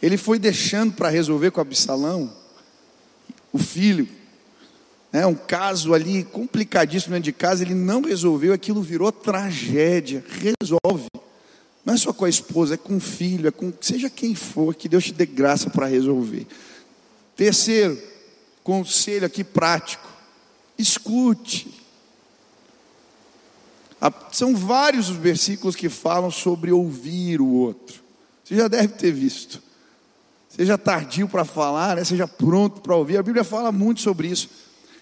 [0.00, 2.32] Ele foi deixando para resolver com Absalão,
[3.52, 4.08] o filho,
[5.12, 10.24] né, um caso ali complicadíssimo dentro de casa, ele não resolveu, aquilo virou tragédia.
[10.28, 11.06] Resolve.
[11.84, 14.74] Não é só com a esposa, é com o filho, é com seja quem for,
[14.74, 16.46] que Deus te dê graça para resolver.
[17.36, 17.98] Terceiro,
[18.64, 20.08] conselho aqui prático:
[20.78, 21.75] escute.
[24.32, 28.02] São vários os versículos que falam sobre ouvir o outro.
[28.44, 29.62] Você já deve ter visto.
[30.48, 32.04] Seja tardio para falar, né?
[32.04, 33.18] seja pronto para ouvir.
[33.18, 34.48] A Bíblia fala muito sobre isso.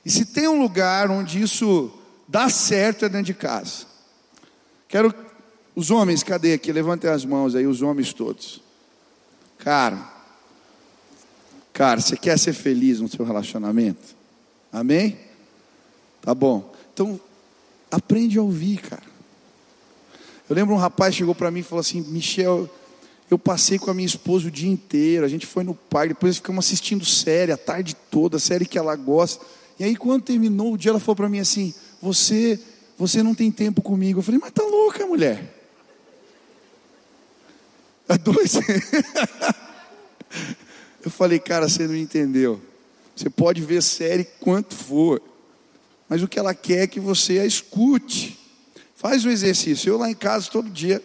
[0.05, 1.93] E se tem um lugar onde isso
[2.29, 3.87] dá certo é dentro de casa.
[4.89, 5.15] Quero
[5.75, 6.73] os homens, cadê aqui?
[6.73, 8.61] Levantem as mãos aí, os homens todos.
[9.59, 9.99] Cara,
[11.73, 14.15] cara, você quer ser feliz no seu relacionamento?
[14.73, 15.19] Amém?
[16.21, 16.73] Tá bom.
[16.93, 17.21] Então,
[17.95, 19.03] aprende a ouvir, cara.
[20.49, 22.69] Eu lembro um rapaz chegou para mim e falou assim: Michel,
[23.31, 26.37] eu passei com a minha esposa o dia inteiro, a gente foi no parque, depois
[26.37, 29.45] ficamos assistindo série a tarde toda, série que ela gosta.
[29.79, 32.61] E aí, quando terminou o dia, ela falou para mim assim: Você,
[32.99, 34.19] você não tem tempo comigo.
[34.19, 35.55] Eu falei: Mas tá louca, mulher?
[38.09, 38.55] É dois.
[41.05, 42.61] Eu falei, cara, você não entendeu.
[43.15, 45.21] Você pode ver série quanto for,
[46.09, 48.39] mas o que ela quer é que você a escute.
[48.95, 49.91] Faz o exercício.
[49.91, 51.03] Eu lá em casa todo dia,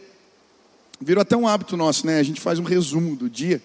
[1.01, 2.19] virou até um hábito nosso, né?
[2.19, 3.61] A gente faz um resumo do dia.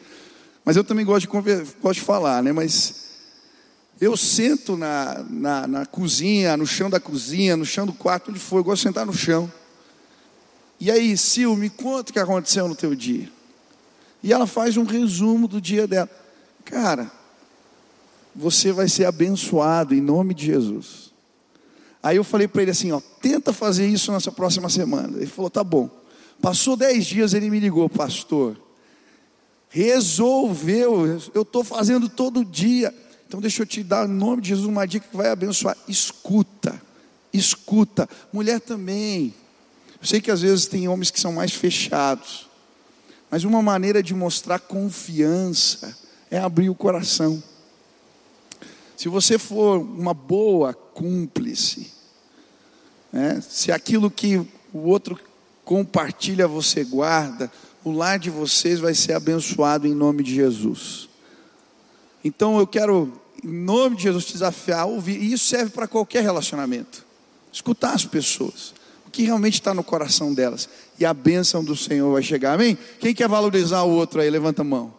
[0.65, 1.65] Mas eu também gosto de, conver...
[1.81, 2.53] gosto de falar, né?
[2.53, 3.05] Mas
[4.01, 8.41] eu sento na, na, na, cozinha, no chão da cozinha, no chão do quarto, onde
[8.41, 9.53] for, eu gosto de sentar no chão.
[10.81, 13.31] E aí, Sil, me conta o que aconteceu no teu dia.
[14.23, 16.11] E ela faz um resumo do dia dela.
[16.65, 17.11] Cara,
[18.35, 21.14] você vai ser abençoado em nome de Jesus.
[22.05, 25.17] Aí eu falei para ele assim, ó, tenta fazer isso nessa próxima semana.
[25.17, 25.89] Ele falou, tá bom.
[26.39, 28.61] Passou dez dias, ele me ligou, pastor.
[29.71, 32.95] Resolveu, eu estou fazendo todo dia.
[33.27, 35.79] Então deixa eu te dar, em nome de Jesus, uma dica que vai abençoar.
[35.89, 36.79] Escuta,
[37.33, 38.07] escuta.
[38.31, 39.33] Mulher também.
[39.99, 42.51] Eu sei que às vezes tem homens que são mais fechados.
[43.31, 45.97] Mas uma maneira de mostrar confiança
[46.31, 47.43] é abrir o coração.
[48.95, 51.94] Se você for uma boa cúmplice,
[53.15, 54.39] né, se aquilo que
[54.73, 55.17] o outro
[55.65, 57.51] compartilha você guarda,
[57.85, 61.09] o lar de vocês vai ser abençoado em nome de Jesus.
[62.25, 67.07] Então eu quero, em nome de Jesus, desafiar ouvir, e isso serve para qualquer relacionamento.
[67.53, 68.75] Escutar as pessoas,
[69.07, 72.77] o que realmente está no coração delas, e a bênção do Senhor vai chegar, amém?
[72.99, 74.93] Quem quer valorizar o outro aí, levanta a mão.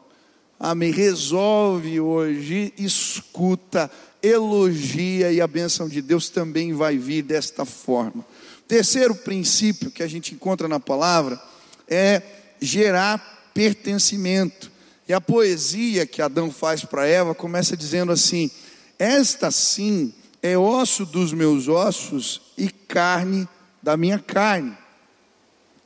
[0.58, 0.89] Amém.
[0.89, 3.91] Resolve hoje, escuta,
[4.25, 8.25] elogia e a bênção de Deus também vai vir desta forma.
[8.67, 11.39] Terceiro princípio que a gente encontra na palavra
[11.88, 12.21] é
[12.59, 14.71] gerar pertencimento.
[15.07, 18.49] E a poesia que Adão faz para Eva começa dizendo assim:
[18.97, 23.47] Esta sim é osso dos meus ossos e carne
[23.83, 24.75] da minha carne.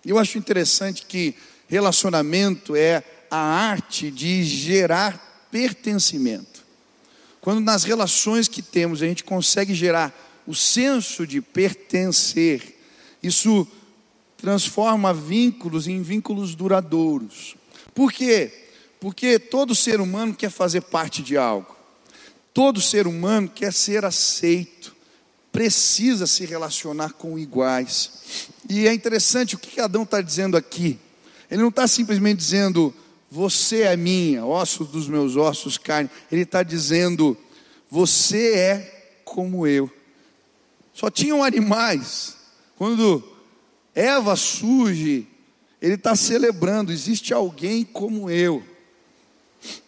[0.06, 1.36] Eu acho interessante que
[1.68, 6.49] relacionamento é a arte de gerar pertencimento.
[7.42, 10.14] Quando nas relações que temos a gente consegue gerar
[10.46, 12.78] o senso de pertencer,
[13.22, 13.68] isso
[14.38, 17.56] transforma vínculos em vínculos duradouros.
[17.94, 18.52] Por quê?
[19.00, 21.76] Porque todo ser humano quer fazer parte de algo.
[22.54, 24.96] Todo ser humano quer ser aceito,
[25.52, 28.12] precisa se relacionar com iguais.
[28.70, 31.00] E é interessante o que Adão está dizendo aqui.
[31.50, 32.94] Ele não está simplesmente dizendo,
[33.32, 36.10] você é minha, ossos dos meus ossos, carne.
[36.32, 37.38] Ele está dizendo:
[37.90, 39.90] Você é como eu.
[40.94, 42.36] Só tinham animais.
[42.76, 43.24] Quando
[43.94, 45.28] Eva surge,
[45.82, 48.64] ele está celebrando: existe alguém como eu.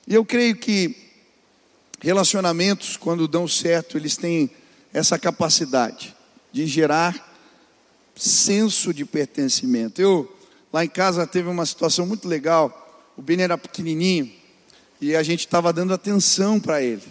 [0.08, 0.95] E eu creio que
[1.99, 4.51] relacionamentos, quando dão certo, eles têm
[4.93, 6.15] essa capacidade
[6.51, 7.30] de gerar
[8.15, 10.01] senso de pertencimento.
[10.01, 10.32] Eu,
[10.71, 12.80] lá em casa, teve uma situação muito legal
[13.21, 14.31] o Ben era pequenininho
[14.99, 17.03] e a gente estava dando atenção para ele.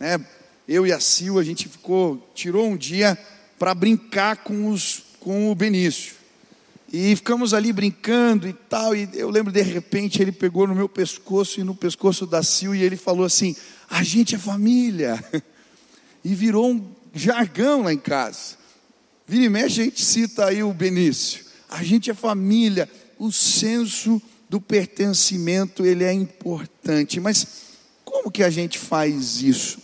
[0.00, 0.18] Né?
[0.66, 3.16] Eu e a Sil, a gente ficou, tirou um dia
[3.56, 6.16] para brincar com, os, com o Benício.
[6.92, 10.88] E ficamos ali brincando e tal, e eu lembro de repente ele pegou no meu
[10.88, 13.54] pescoço e no pescoço da Sil e ele falou assim:
[13.88, 15.24] "A gente é família".
[16.24, 18.56] E virou um jargão lá em casa.
[19.24, 21.44] Vira e mexe a gente cita aí o Benício.
[21.70, 27.20] A gente é família, o senso do pertencimento, ele é importante.
[27.20, 27.46] Mas
[28.04, 29.78] como que a gente faz isso?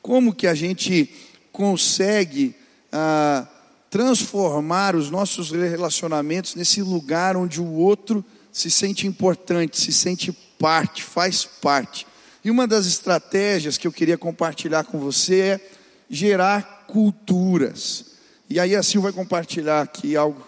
[0.00, 1.12] Como que a gente
[1.52, 2.54] consegue
[2.90, 3.46] ah,
[3.90, 11.02] transformar os nossos relacionamentos nesse lugar onde o outro se sente importante, se sente parte,
[11.02, 12.06] faz parte?
[12.42, 15.60] E uma das estratégias que eu queria compartilhar com você é
[16.08, 18.06] gerar culturas.
[18.48, 20.46] E aí a Sil vai compartilhar aqui algo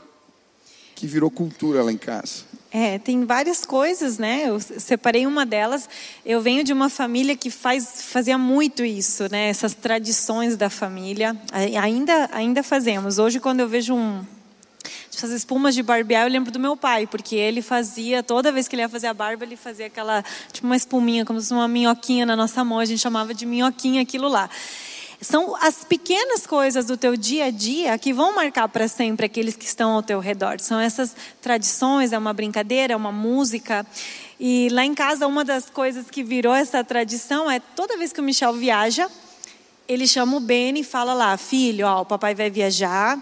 [0.94, 2.49] que virou cultura lá em casa.
[2.72, 4.44] É, tem várias coisas, né?
[4.46, 5.88] Eu separei uma delas.
[6.24, 9.48] Eu venho de uma família que faz, fazia muito isso, né?
[9.48, 11.36] Essas tradições da família.
[11.82, 13.18] Ainda, ainda fazemos.
[13.18, 14.24] Hoje, quando eu vejo um,
[15.12, 18.76] essas espumas de barbear, eu lembro do meu pai, porque ele fazia, toda vez que
[18.76, 21.66] ele ia fazer a barba, ele fazia aquela, tipo uma espuminha, como se fosse uma
[21.66, 24.48] minhoquinha na nossa mão, a gente chamava de minhoquinha aquilo lá.
[25.20, 29.54] São as pequenas coisas do teu dia a dia que vão marcar para sempre aqueles
[29.54, 30.60] que estão ao teu redor.
[30.60, 33.86] São essas tradições, é uma brincadeira, é uma música.
[34.38, 38.20] E lá em casa, uma das coisas que virou essa tradição é toda vez que
[38.20, 39.10] o Michel viaja,
[39.86, 43.18] ele chama o Beni e fala lá, filho, ó, o papai vai viajar,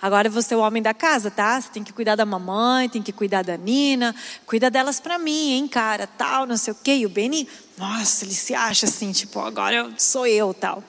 [0.00, 1.60] Agora você é o homem da casa, tá?
[1.60, 4.14] Você tem que cuidar da mamãe, tem que cuidar da Nina,
[4.46, 6.98] cuida delas para mim, hein, cara, tal, não sei o quê.
[6.98, 10.84] E o Benny, nossa, ele se acha assim, tipo, agora sou eu, tal.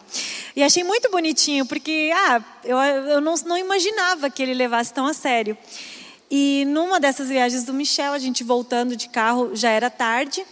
[0.55, 5.07] E achei muito bonitinho, porque, ah, eu, eu não, não imaginava que ele levasse tão
[5.07, 5.57] a sério.
[6.29, 10.45] E numa dessas viagens do Michel, a gente voltando de carro, já era tarde.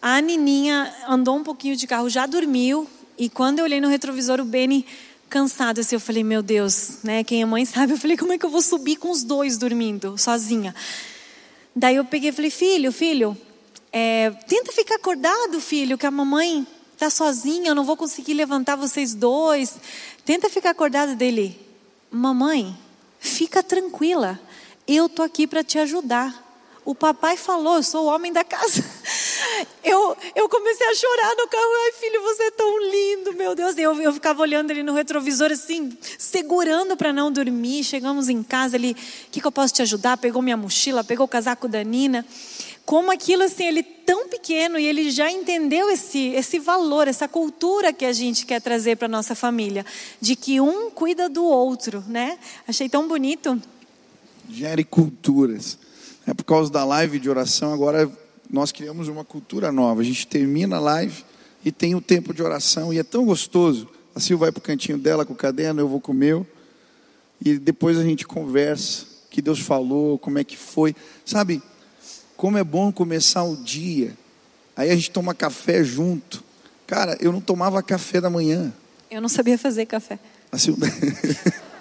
[0.00, 2.88] A Nininha andou um pouquinho de carro, já dormiu.
[3.18, 4.86] E quando eu olhei no retrovisor, o Beni
[5.32, 7.24] cansado, assim, eu falei, meu Deus, né?
[7.24, 7.94] Quem é mãe sabe.
[7.94, 10.74] Eu falei, como é que eu vou subir com os dois dormindo, sozinha?
[11.74, 13.34] Daí eu peguei e falei, filho, filho,
[13.90, 18.76] é, tenta ficar acordado, filho, que a mamãe está sozinha, eu não vou conseguir levantar
[18.76, 19.74] vocês dois.
[20.22, 21.58] Tenta ficar acordado dele.
[22.10, 22.76] Mamãe,
[23.18, 24.38] fica tranquila,
[24.86, 26.51] eu tô aqui para te ajudar.
[26.84, 28.82] O papai falou, eu sou o homem da casa.
[29.84, 31.70] Eu, eu comecei a chorar no carro.
[31.84, 33.76] Ai, filho, você é tão lindo, meu Deus.
[33.76, 37.82] Eu, eu ficava olhando ele no retrovisor, assim, segurando para não dormir.
[37.82, 40.16] Chegamos em casa, ele, o que, que eu posso te ajudar?
[40.16, 42.24] Pegou minha mochila, pegou o casaco da Nina.
[42.86, 47.92] Como aquilo, assim, ele tão pequeno e ele já entendeu esse, esse valor, essa cultura
[47.92, 49.84] que a gente quer trazer para nossa família,
[50.20, 52.38] de que um cuida do outro, né?
[52.66, 53.60] Achei tão bonito.
[54.48, 55.78] Gere culturas.
[56.26, 58.10] É por causa da live de oração, agora
[58.48, 60.00] nós criamos uma cultura nova.
[60.00, 61.24] A gente termina a live
[61.64, 63.88] e tem o tempo de oração e é tão gostoso.
[64.14, 66.46] A Sil vai para o cantinho dela com o caderno, eu vou com o meu.
[67.44, 70.94] E depois a gente conversa, o que Deus falou, como é que foi.
[71.24, 71.62] Sabe,
[72.36, 74.16] como é bom começar o dia.
[74.76, 76.44] Aí a gente toma café junto.
[76.86, 78.72] Cara, eu não tomava café da manhã.
[79.10, 80.18] Eu não sabia fazer café.
[80.50, 80.76] A Sil...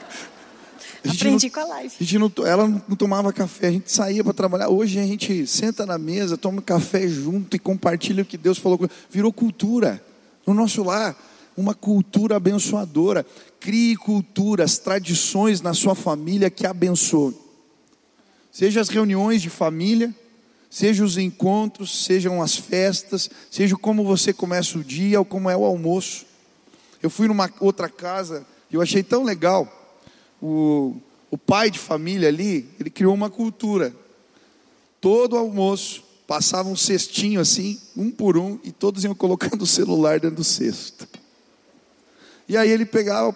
[1.10, 1.96] Aprendi não, com a live.
[2.00, 4.70] A gente não, ela não tomava café, a gente saía para trabalhar.
[4.70, 8.80] Hoje a gente senta na mesa, toma café junto e compartilha o que Deus falou.
[9.10, 10.04] Virou cultura
[10.46, 11.16] no nosso lar,
[11.58, 13.26] uma cultura abençoadora.
[13.60, 17.36] Crie culturas, tradições na sua família que abençoem.
[18.52, 20.14] Seja as reuniões de família,
[20.70, 25.58] seja os encontros, sejam as festas, seja como você começa o dia ou como é
[25.58, 26.26] o almoço.
[27.02, 29.81] Eu fui numa outra casa e eu achei tão legal
[30.42, 30.96] o,
[31.30, 33.94] o pai de família ali, ele criou uma cultura.
[35.00, 40.20] Todo almoço passava um cestinho assim, um por um, e todos iam colocando o celular
[40.20, 41.08] dentro do cesto.
[42.48, 43.36] E aí ele pegava,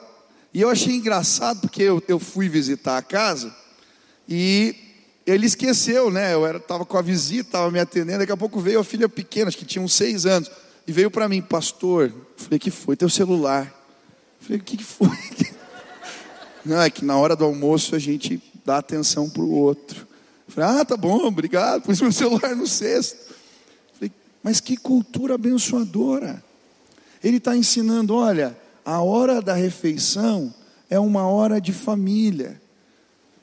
[0.53, 3.53] e eu achei engraçado, porque eu, eu fui visitar a casa,
[4.27, 4.75] e
[5.25, 6.33] ele esqueceu, né?
[6.33, 9.47] Eu estava com a visita, estava me atendendo, daqui a pouco veio a filha pequena,
[9.47, 10.49] acho que tinha uns seis anos,
[10.87, 12.13] e veio para mim, pastor.
[12.37, 12.95] falei, que foi?
[12.95, 13.73] Teu celular.
[14.39, 15.09] falei, o que, que foi?
[16.65, 20.07] Não, é que na hora do almoço a gente dá atenção para o outro.
[20.47, 23.33] falei, ah, tá bom, obrigado, pus meu celular no cesto.
[23.93, 24.11] Falei,
[24.41, 26.43] mas que cultura abençoadora.
[27.23, 30.53] Ele está ensinando, olha, a hora da refeição
[30.89, 32.59] é uma hora de família.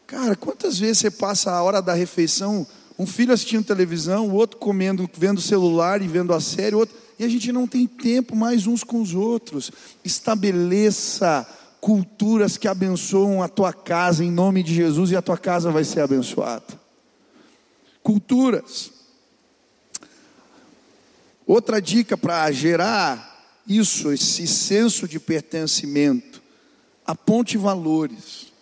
[0.06, 2.66] Cara, quantas vezes você passa a hora da refeição,
[2.98, 7.24] um filho assistindo televisão, o outro comendo, vendo celular e vendo a série, outro, e
[7.24, 9.70] a gente não tem tempo mais uns com os outros.
[10.04, 11.46] Estabeleça
[11.82, 15.82] culturas que abençoam a tua casa em nome de Jesus e a tua casa vai
[15.82, 16.80] ser abençoada.
[18.04, 18.92] Culturas.
[21.44, 26.40] Outra dica para gerar isso, esse senso de pertencimento,
[27.04, 28.52] aponte valores.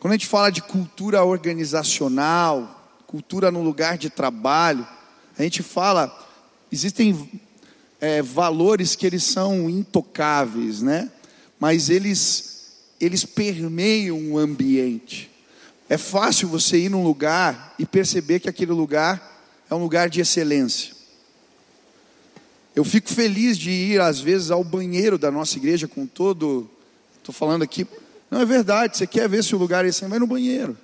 [0.00, 4.84] Quando a gente fala de cultura organizacional, cultura no lugar de trabalho,
[5.38, 6.12] a gente fala,
[6.72, 7.40] existem
[8.00, 11.12] é, valores que eles são intocáveis, né?
[11.58, 15.30] Mas eles, eles permeiam o ambiente.
[15.88, 19.40] É fácil você ir num lugar e perceber que aquele lugar
[19.70, 20.92] é um lugar de excelência.
[22.76, 26.68] Eu fico feliz de ir, às vezes, ao banheiro da nossa igreja com todo.
[27.16, 27.86] Estou falando aqui.
[28.30, 30.76] Não é verdade, você quer ver se o lugar é assim, vai no banheiro.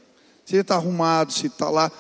[0.45, 1.93] Se ele está arrumado, se está lá,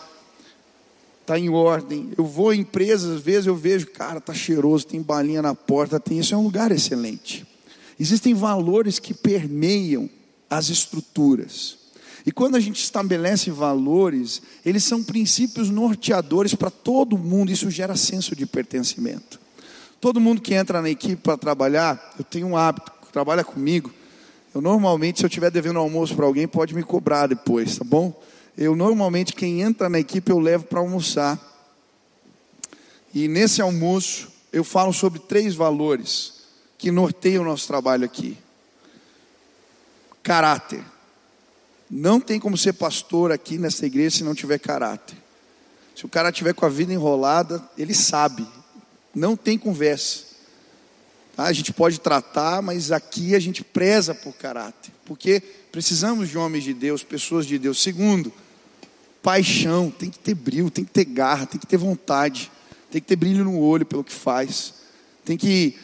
[1.20, 2.12] está em ordem.
[2.16, 6.00] Eu vou em empresas, às vezes eu vejo, cara, está cheiroso, tem balinha na porta,
[6.00, 7.46] tem isso, é um lugar excelente.
[7.98, 10.08] Existem valores que permeiam
[10.50, 11.78] as estruturas.
[12.26, 17.96] E quando a gente estabelece valores, eles são princípios norteadores para todo mundo, isso gera
[17.96, 19.38] senso de pertencimento.
[20.00, 23.92] Todo mundo que entra na equipe para trabalhar, eu tenho um hábito, trabalha comigo.
[24.54, 28.12] Eu normalmente, se eu estiver devendo almoço para alguém, pode me cobrar depois, tá bom?
[28.56, 31.38] Eu normalmente, quem entra na equipe, eu levo para almoçar.
[33.14, 36.33] E nesse almoço, eu falo sobre três valores
[36.84, 38.36] que norteia o nosso trabalho aqui.
[40.22, 40.84] Caráter.
[41.90, 45.16] Não tem como ser pastor aqui nessa igreja se não tiver caráter.
[45.96, 48.46] Se o cara tiver com a vida enrolada, ele sabe.
[49.14, 50.24] Não tem conversa.
[51.34, 51.44] Tá?
[51.44, 54.92] A gente pode tratar, mas aqui a gente preza por caráter.
[55.06, 57.82] Porque precisamos de homens de Deus, pessoas de Deus.
[57.82, 58.30] Segundo,
[59.22, 59.90] paixão.
[59.90, 62.52] Tem que ter brilho, tem que ter garra, tem que ter vontade.
[62.90, 64.74] Tem que ter brilho no olho pelo que faz.
[65.24, 65.78] Tem que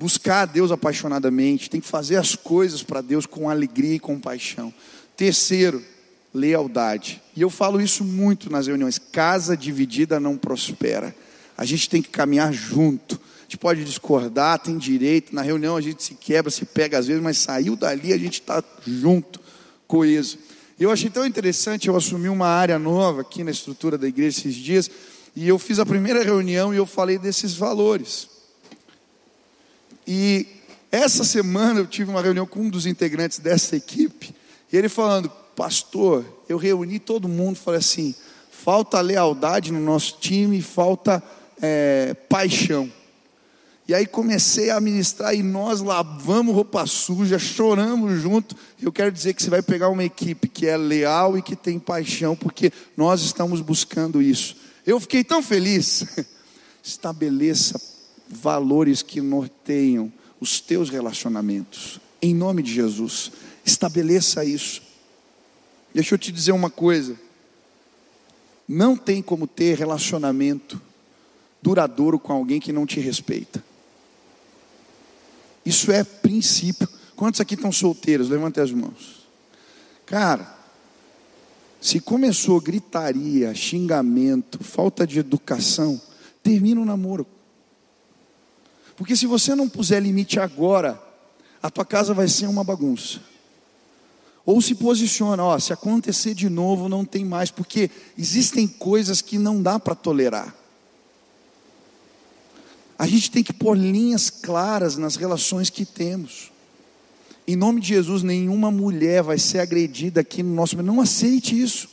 [0.00, 4.18] buscar a Deus apaixonadamente, tem que fazer as coisas para Deus com alegria e com
[4.18, 4.72] paixão.
[5.14, 5.84] Terceiro,
[6.32, 7.20] lealdade.
[7.36, 11.14] E eu falo isso muito nas reuniões: casa dividida não prospera.
[11.54, 13.20] A gente tem que caminhar junto.
[13.40, 15.34] A gente pode discordar, tem direito.
[15.34, 18.40] Na reunião a gente se quebra, se pega às vezes, mas saiu dali a gente
[18.40, 19.38] está junto,
[19.86, 20.38] coeso.
[20.78, 24.54] Eu achei tão interessante, eu assumi uma área nova aqui na estrutura da igreja esses
[24.54, 24.90] dias,
[25.36, 28.39] e eu fiz a primeira reunião e eu falei desses valores.
[30.12, 30.44] E
[30.90, 34.34] essa semana eu tive uma reunião com um dos integrantes dessa equipe,
[34.72, 38.12] e ele falando, pastor, eu reuni todo mundo, falei assim,
[38.50, 41.22] falta lealdade no nosso time, falta
[41.62, 42.92] é, paixão.
[43.86, 48.56] E aí comecei a ministrar e nós lavamos roupa suja, choramos junto.
[48.82, 51.78] Eu quero dizer que você vai pegar uma equipe que é leal e que tem
[51.78, 54.56] paixão, porque nós estamos buscando isso.
[54.84, 56.04] Eu fiquei tão feliz.
[56.82, 57.89] Estabeleça
[58.30, 62.00] valores que norteiam os teus relacionamentos.
[62.22, 63.32] Em nome de Jesus,
[63.64, 64.82] estabeleça isso.
[65.92, 67.18] Deixa eu te dizer uma coisa.
[68.68, 70.80] Não tem como ter relacionamento
[71.60, 73.62] duradouro com alguém que não te respeita.
[75.66, 76.88] Isso é princípio.
[77.16, 78.28] Quantos aqui estão solteiros?
[78.28, 79.26] Levante as mãos.
[80.06, 80.56] Cara,
[81.80, 86.00] se começou gritaria, xingamento, falta de educação,
[86.42, 87.26] termina o namoro.
[89.00, 91.02] Porque se você não puser limite agora,
[91.62, 93.18] a tua casa vai ser uma bagunça.
[94.44, 99.38] Ou se posiciona, ó, se acontecer de novo, não tem mais, porque existem coisas que
[99.38, 100.54] não dá para tolerar.
[102.98, 106.52] A gente tem que pôr linhas claras nas relações que temos.
[107.48, 110.86] Em nome de Jesus, nenhuma mulher vai ser agredida aqui no nosso meio.
[110.86, 111.88] Não aceite isso.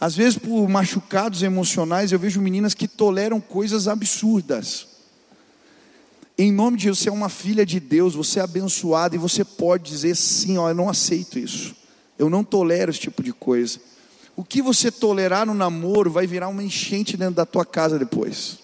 [0.00, 4.92] Às vezes, por machucados emocionais, eu vejo meninas que toleram coisas absurdas.
[6.36, 9.44] Em nome de Jesus, você é uma filha de Deus, você é abençoada e você
[9.44, 11.76] pode dizer sim, ó, eu não aceito isso.
[12.18, 13.78] Eu não tolero esse tipo de coisa.
[14.36, 18.58] O que você tolerar no namoro vai virar uma enchente dentro da tua casa depois.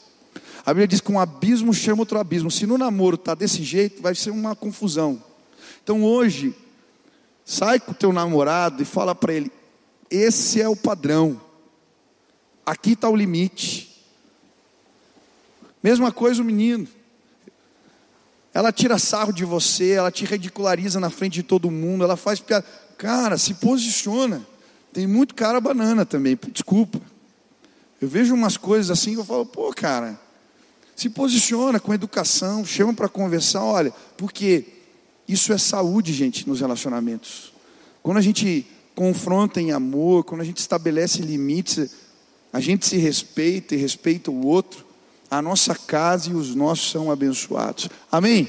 [0.67, 2.51] A Bíblia diz que um abismo chama outro abismo.
[2.51, 5.23] Se no namoro está desse jeito, vai ser uma confusão.
[5.83, 6.55] Então hoje,
[7.45, 9.51] sai com o teu namorado e fala para ele:
[10.11, 11.41] esse é o padrão,
[12.67, 13.89] aqui está o limite.
[15.83, 16.87] Mesma coisa o menino.
[18.53, 22.41] Ela tira sarro de você, ela te ridiculariza na frente de todo mundo, ela faz
[22.41, 22.67] piada.
[22.99, 24.45] Cara, se posiciona.
[24.93, 27.01] Tem muito cara banana também, desculpa.
[28.01, 30.19] Eu vejo umas coisas assim que eu falo, pô, cara,
[30.97, 34.67] se posiciona com educação, chama para conversar, olha, porque
[35.29, 37.53] isso é saúde, gente, nos relacionamentos.
[38.03, 41.91] Quando a gente confronta em amor, quando a gente estabelece limites,
[42.53, 44.85] a gente se respeita e respeita o outro,
[45.31, 47.89] a nossa casa e os nossos são abençoados.
[48.11, 48.49] Amém?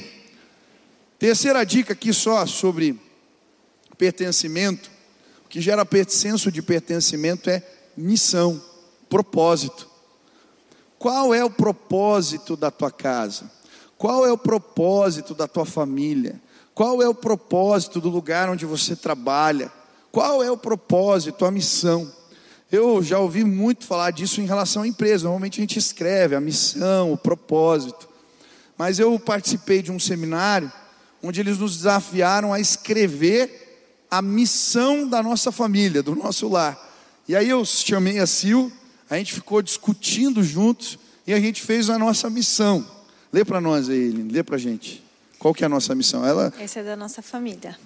[1.20, 3.00] Terceira dica aqui só sobre
[3.98, 4.90] pertencimento.
[5.46, 7.62] O que gera senso de pertencimento é
[7.96, 8.60] missão,
[9.08, 9.88] propósito.
[10.98, 13.52] Qual é o propósito da tua casa?
[13.98, 16.42] Qual é o propósito da tua família?
[16.74, 19.72] Qual é o propósito do lugar onde você trabalha?
[20.12, 22.12] Qual é o propósito, a missão?
[22.72, 25.24] Eu já ouvi muito falar disso em relação à empresa.
[25.26, 28.08] Normalmente a gente escreve a missão, o propósito.
[28.78, 30.72] Mas eu participei de um seminário
[31.22, 36.90] onde eles nos desafiaram a escrever a missão da nossa família, do nosso lar.
[37.28, 38.72] E aí eu chamei a Sil
[39.12, 40.98] a gente ficou discutindo juntos
[41.28, 42.88] e a gente fez a nossa missão.
[43.34, 45.04] Lê para nós aí, lê para gente.
[45.38, 46.26] Qual que é a nossa missão?
[46.26, 46.54] Ela...
[46.58, 47.78] Essa é da nossa família.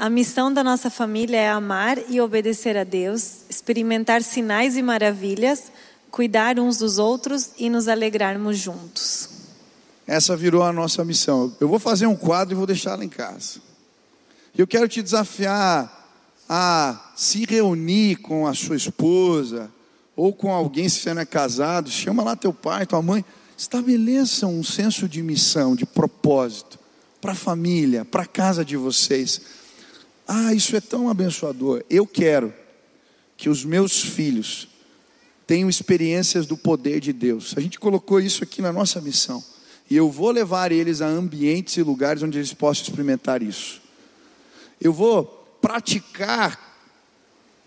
[0.00, 5.64] A missão da nossa família é amar e obedecer a Deus, experimentar sinais e maravilhas,
[6.10, 9.28] cuidar uns dos outros e nos alegrarmos juntos.
[10.06, 11.54] Essa virou a nossa missão.
[11.60, 13.60] Eu vou fazer um quadro e vou deixar lá em casa.
[14.56, 16.08] Eu quero te desafiar
[16.48, 19.70] a se reunir com a sua esposa,
[20.16, 23.22] ou com alguém, se você não é casado, chama lá teu pai, tua mãe,
[23.54, 26.78] estabeleça um senso de missão, de propósito,
[27.20, 29.59] para a família, para a casa de vocês.
[30.32, 31.82] Ah, isso é tão abençoador.
[31.90, 32.54] Eu quero
[33.36, 34.68] que os meus filhos
[35.44, 37.52] tenham experiências do poder de Deus.
[37.56, 39.42] A gente colocou isso aqui na nossa missão.
[39.90, 43.82] E eu vou levar eles a ambientes e lugares onde eles possam experimentar isso.
[44.80, 45.24] Eu vou
[45.60, 46.78] praticar,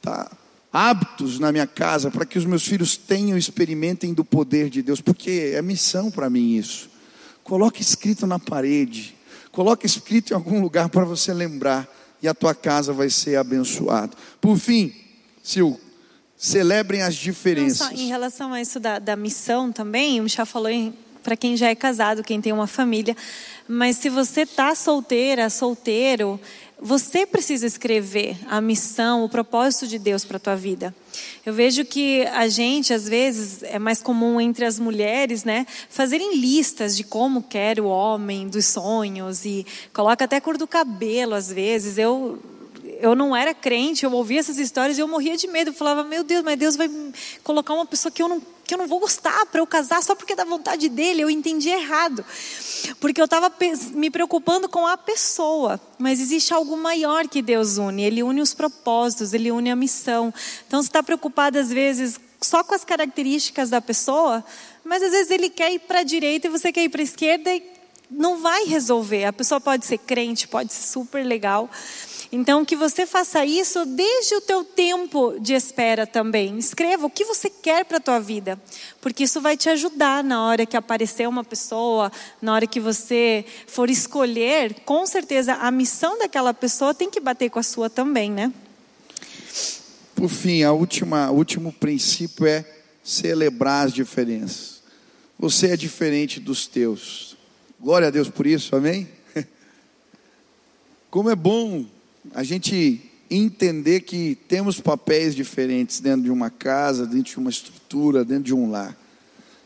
[0.01, 0.31] tá?
[0.71, 5.01] hábitos na minha casa para que os meus filhos tenham, experimentem do poder de Deus,
[5.01, 6.89] porque é missão para mim isso.
[7.43, 9.17] Coloque escrito na parede,
[9.51, 11.89] coloque escrito em algum lugar para você lembrar,
[12.23, 14.15] e a tua casa vai ser abençoada.
[14.39, 14.95] Por fim,
[15.43, 15.75] Sil,
[16.37, 17.79] celebrem as diferenças.
[17.81, 21.37] Não, só em relação a isso da, da missão também, o Michel falou em para
[21.37, 23.15] quem já é casado, quem tem uma família.
[23.65, 26.37] Mas se você está solteira, solteiro,
[26.77, 30.93] você precisa escrever a missão, o propósito de Deus para a tua vida.
[31.45, 36.37] Eu vejo que a gente, às vezes, é mais comum entre as mulheres, né, fazerem
[36.37, 41.33] listas de como quer o homem, dos sonhos, e coloca até a cor do cabelo,
[41.33, 41.97] às vezes.
[41.97, 42.39] Eu
[43.03, 45.71] eu não era crente, eu ouvia essas histórias e eu morria de medo.
[45.71, 46.89] Eu falava, meu Deus, mas Deus vai
[47.43, 50.15] colocar uma pessoa que eu não, que eu não vou gostar para eu casar só
[50.15, 51.21] porque é da vontade dele.
[51.21, 52.23] Eu entendi errado.
[53.01, 53.51] Porque eu estava
[53.91, 55.81] me preocupando com a pessoa.
[55.99, 58.03] Mas existe algo maior que Deus une.
[58.03, 60.33] Ele une os propósitos, ele une a missão.
[60.65, 64.45] Então você está preocupado às vezes só com as características da pessoa,
[64.83, 67.03] mas às vezes ele quer ir para a direita e você quer ir para a
[67.03, 67.63] esquerda e
[68.09, 69.25] não vai resolver.
[69.25, 71.69] A pessoa pode ser crente, pode ser super legal.
[72.35, 76.57] Então, que você faça isso desde o teu tempo de espera também.
[76.57, 78.59] Escreva o que você quer para a tua vida,
[78.99, 82.11] porque isso vai te ajudar na hora que aparecer uma pessoa,
[82.41, 87.51] na hora que você for escolher, com certeza a missão daquela pessoa tem que bater
[87.51, 88.51] com a sua também, né?
[90.15, 92.65] Por fim, a última, o último princípio é
[93.03, 94.81] celebrar as diferenças.
[95.37, 97.37] Você é diferente dos teus.
[97.79, 99.07] Glória a Deus por isso, amém?
[101.11, 101.85] Como é bom
[102.33, 108.23] a gente entender que temos papéis diferentes dentro de uma casa, dentro de uma estrutura,
[108.23, 108.97] dentro de um lar.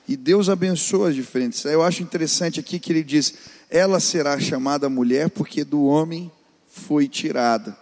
[0.08, 1.66] E Deus abençoa as diferentes.
[1.66, 3.34] Eu acho interessante aqui que ele diz:
[3.70, 6.32] ela será chamada mulher porque do homem
[6.68, 7.78] foi tirada.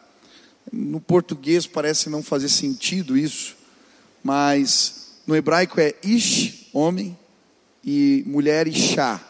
[0.71, 3.55] No português parece não fazer sentido isso,
[4.23, 7.17] mas no hebraico é ish, homem,
[7.83, 9.21] e mulher Ishá.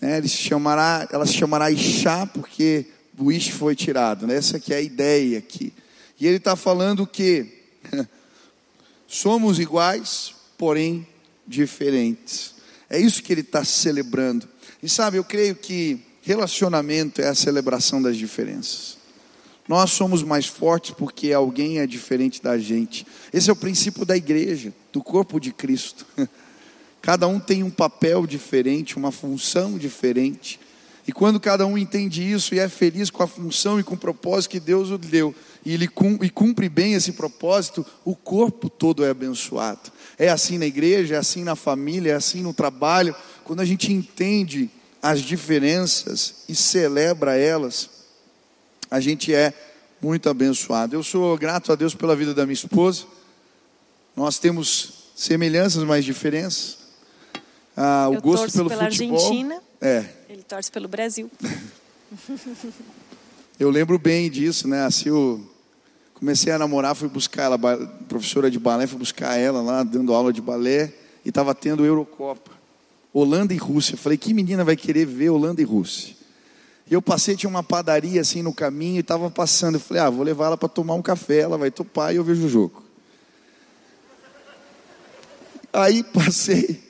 [0.00, 2.86] É, ele se chamará, ela se chamará Ishá porque
[3.18, 4.26] o ish foi tirado.
[4.26, 4.36] Né?
[4.36, 5.72] Essa que é a ideia aqui.
[6.20, 7.46] E ele está falando que
[9.06, 11.06] somos iguais, porém
[11.46, 12.54] diferentes.
[12.90, 14.48] É isso que ele está celebrando.
[14.82, 18.98] E sabe, eu creio que relacionamento é a celebração das diferenças.
[19.66, 23.06] Nós somos mais fortes porque alguém é diferente da gente.
[23.32, 26.06] Esse é o princípio da igreja, do corpo de Cristo.
[27.02, 30.58] Cada um tem um papel diferente, uma função diferente.
[31.08, 33.98] E quando cada um entende isso e é feliz com a função e com o
[33.98, 35.34] propósito que Deus o deu,
[35.64, 39.90] e ele cumpre, bem esse propósito, o corpo todo é abençoado.
[40.18, 43.16] É assim na igreja, é assim na família, é assim no trabalho.
[43.42, 44.68] Quando a gente entende
[45.00, 47.88] as diferenças e celebra elas,
[48.90, 49.54] a gente é
[50.02, 50.94] muito abençoado.
[50.94, 53.04] Eu sou grato a Deus pela vida da minha esposa.
[54.14, 56.76] Nós temos semelhanças, mas diferenças.
[57.74, 59.16] Ah, o gosto pelo pela futebol.
[59.16, 59.62] Argentina.
[59.80, 60.17] É,
[60.48, 61.30] torce pelo Brasil.
[63.60, 64.84] Eu lembro bem disso, né?
[64.84, 65.44] Assim, eu
[66.14, 67.58] comecei a namorar, fui buscar ela,
[68.08, 70.94] professora de balé, fui buscar ela lá, dando aula de balé,
[71.24, 72.52] e estava tendo Eurocopa.
[73.12, 73.96] Holanda e Rússia.
[73.96, 76.14] Falei, que menina vai querer ver Holanda e Rússia?
[76.88, 79.74] E eu passei, tinha uma padaria assim no caminho, e estava passando.
[79.74, 82.22] Eu falei, ah, vou levar ela para tomar um café, ela vai topar e eu
[82.22, 82.84] vejo o jogo.
[85.72, 86.80] Aí passei.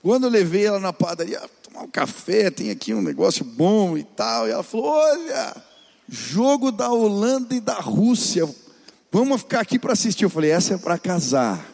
[0.00, 1.42] Quando eu levei ela na padaria,
[1.74, 4.46] tomar um café, tem aqui um negócio bom e tal.
[4.46, 5.56] E ela falou: Olha,
[6.08, 8.48] jogo da Holanda e da Rússia.
[9.10, 10.24] Vamos ficar aqui para assistir.
[10.24, 11.72] Eu falei: Essa é para casar.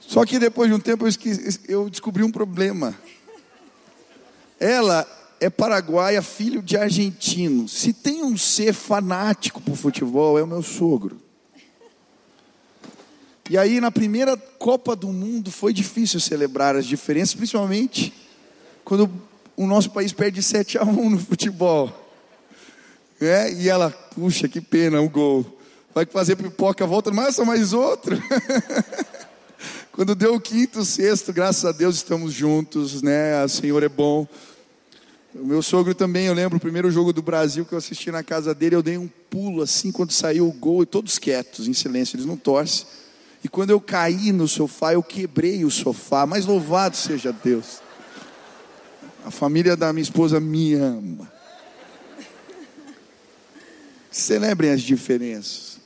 [0.00, 2.96] Só que depois de um tempo eu, esqueci, eu descobri um problema.
[4.58, 5.06] Ela
[5.38, 7.68] é paraguaia, filho de argentino.
[7.68, 11.25] Se tem um ser fanático por futebol, é o meu sogro.
[13.48, 18.12] E aí, na primeira Copa do Mundo, foi difícil celebrar as diferenças, principalmente
[18.84, 19.08] quando
[19.56, 21.92] o nosso país perde 7 a 1 no futebol.
[23.20, 25.46] É, e ela, puxa, que pena, o gol.
[25.94, 28.20] Vai fazer pipoca, volta, mas mais outro.
[29.92, 33.44] quando deu o quinto, sexto, graças a Deus estamos juntos, né?
[33.44, 34.26] O Senhor é bom.
[35.32, 38.24] O meu sogro também, eu lembro o primeiro jogo do Brasil que eu assisti na
[38.24, 41.72] casa dele, eu dei um pulo assim quando saiu o gol e todos quietos, em
[41.72, 42.86] silêncio, eles não torcem.
[43.44, 46.26] E quando eu caí no sofá, eu quebrei o sofá.
[46.26, 47.80] Mas louvado seja Deus.
[49.24, 51.30] A família da minha esposa me ama.
[54.10, 55.78] Celebrem as diferenças.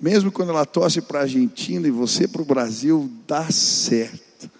[0.00, 4.50] Mesmo quando ela torce para a Argentina e você para o Brasil, dá certo.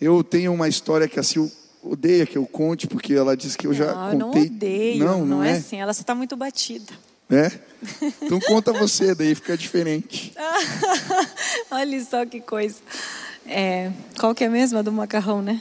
[0.00, 1.50] Eu tenho uma história que assim
[1.82, 4.42] odeia que eu conte, porque ela disse que eu já não, contei.
[4.42, 5.50] Eu não odeio, não, não, não é?
[5.50, 6.92] é assim, ela só está muito batida.
[7.30, 7.50] É?
[8.22, 10.32] Então conta você, daí fica diferente.
[11.70, 12.76] Olha só que coisa.
[13.46, 15.60] É, qual que é mesmo a do macarrão, né?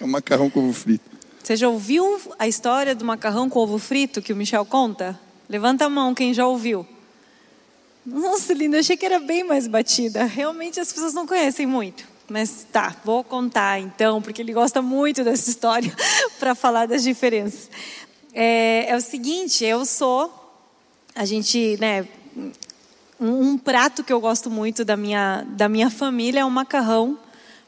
[0.00, 1.04] é o macarrão com ovo frito.
[1.42, 5.18] Você já ouviu a história do macarrão com ovo frito que o Michel conta?
[5.48, 6.86] Levanta a mão quem já ouviu.
[8.04, 10.24] Nossa, linda, eu achei que era bem mais batida.
[10.24, 12.04] Realmente as pessoas não conhecem muito.
[12.28, 15.94] Mas tá, vou contar então, porque ele gosta muito dessa história
[16.38, 17.70] para falar das diferenças.
[18.34, 20.37] É, é, o seguinte, eu sou,
[21.18, 22.06] a gente, né,
[23.18, 27.18] um, um, prato que eu gosto muito da minha, da minha família é o macarrão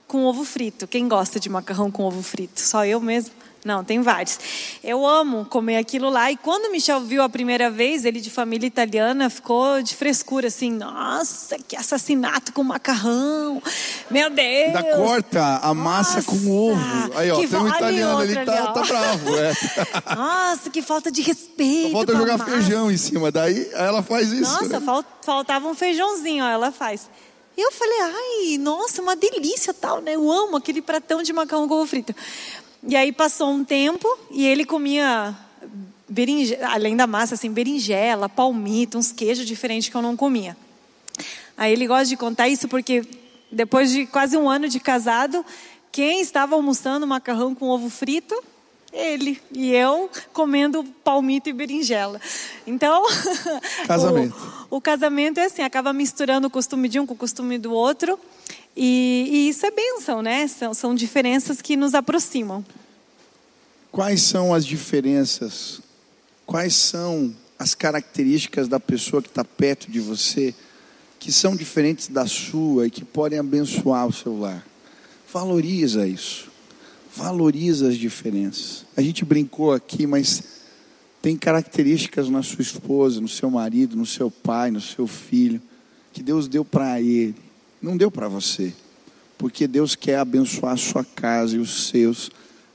[0.06, 0.86] com ovo frito.
[0.86, 2.60] Quem gosta de macarrão com ovo frito?
[2.60, 3.34] Só eu mesmo?
[3.64, 4.38] Não, tem vários.
[4.82, 6.30] Eu amo comer aquilo lá.
[6.32, 10.48] E quando o Michel viu a primeira vez, ele de família italiana, ficou de frescura,
[10.48, 13.62] assim, nossa, que assassinato com macarrão.
[14.10, 14.76] Meu Deus.
[14.76, 16.80] Ainda corta a massa nossa, com ovo.
[17.14, 19.36] Aí, ó, tem um italiano ali, ali tá, tá bravo.
[19.36, 19.52] É.
[20.16, 21.90] Nossa, que falta de respeito.
[21.90, 22.50] Só falta jogar massa.
[22.50, 23.30] feijão em cima.
[23.30, 24.50] Daí ela faz isso.
[24.50, 25.04] Nossa, né?
[25.22, 27.08] faltava um feijãozinho, ó, ela faz.
[27.56, 30.14] Eu falei, ai, nossa, uma delícia tal, né?
[30.14, 32.14] Eu amo aquele pratão de macarrão com ovo frito.
[32.86, 35.36] E aí passou um tempo e ele comia
[36.68, 40.56] além da massa, assim, berinjela, palmito, uns queijos diferentes que eu não comia.
[41.56, 43.04] Aí ele gosta de contar isso porque
[43.52, 45.44] depois de quase um ano de casado,
[45.92, 48.34] quem estava almoçando macarrão com ovo frito?
[48.92, 52.20] Ele e eu comendo palmito e berinjela.
[52.66, 53.04] Então,
[53.86, 54.34] casamento.
[54.68, 57.72] o, o casamento é assim, acaba misturando o costume de um com o costume do
[57.72, 58.18] outro.
[58.76, 60.46] E, e isso é bênção, né?
[60.46, 62.64] São, são diferenças que nos aproximam.
[63.90, 65.80] Quais são as diferenças?
[66.46, 70.54] Quais são as características da pessoa que está perto de você
[71.18, 74.64] que são diferentes da sua e que podem abençoar o seu lar?
[75.32, 76.50] Valoriza isso.
[77.14, 78.86] Valoriza as diferenças.
[78.96, 80.42] A gente brincou aqui, mas
[81.20, 85.60] tem características na sua esposa, no seu marido, no seu pai, no seu filho,
[86.12, 87.49] que Deus deu para ele
[87.80, 88.72] não deu para você.
[89.38, 92.30] Porque Deus quer abençoar a sua casa e os seus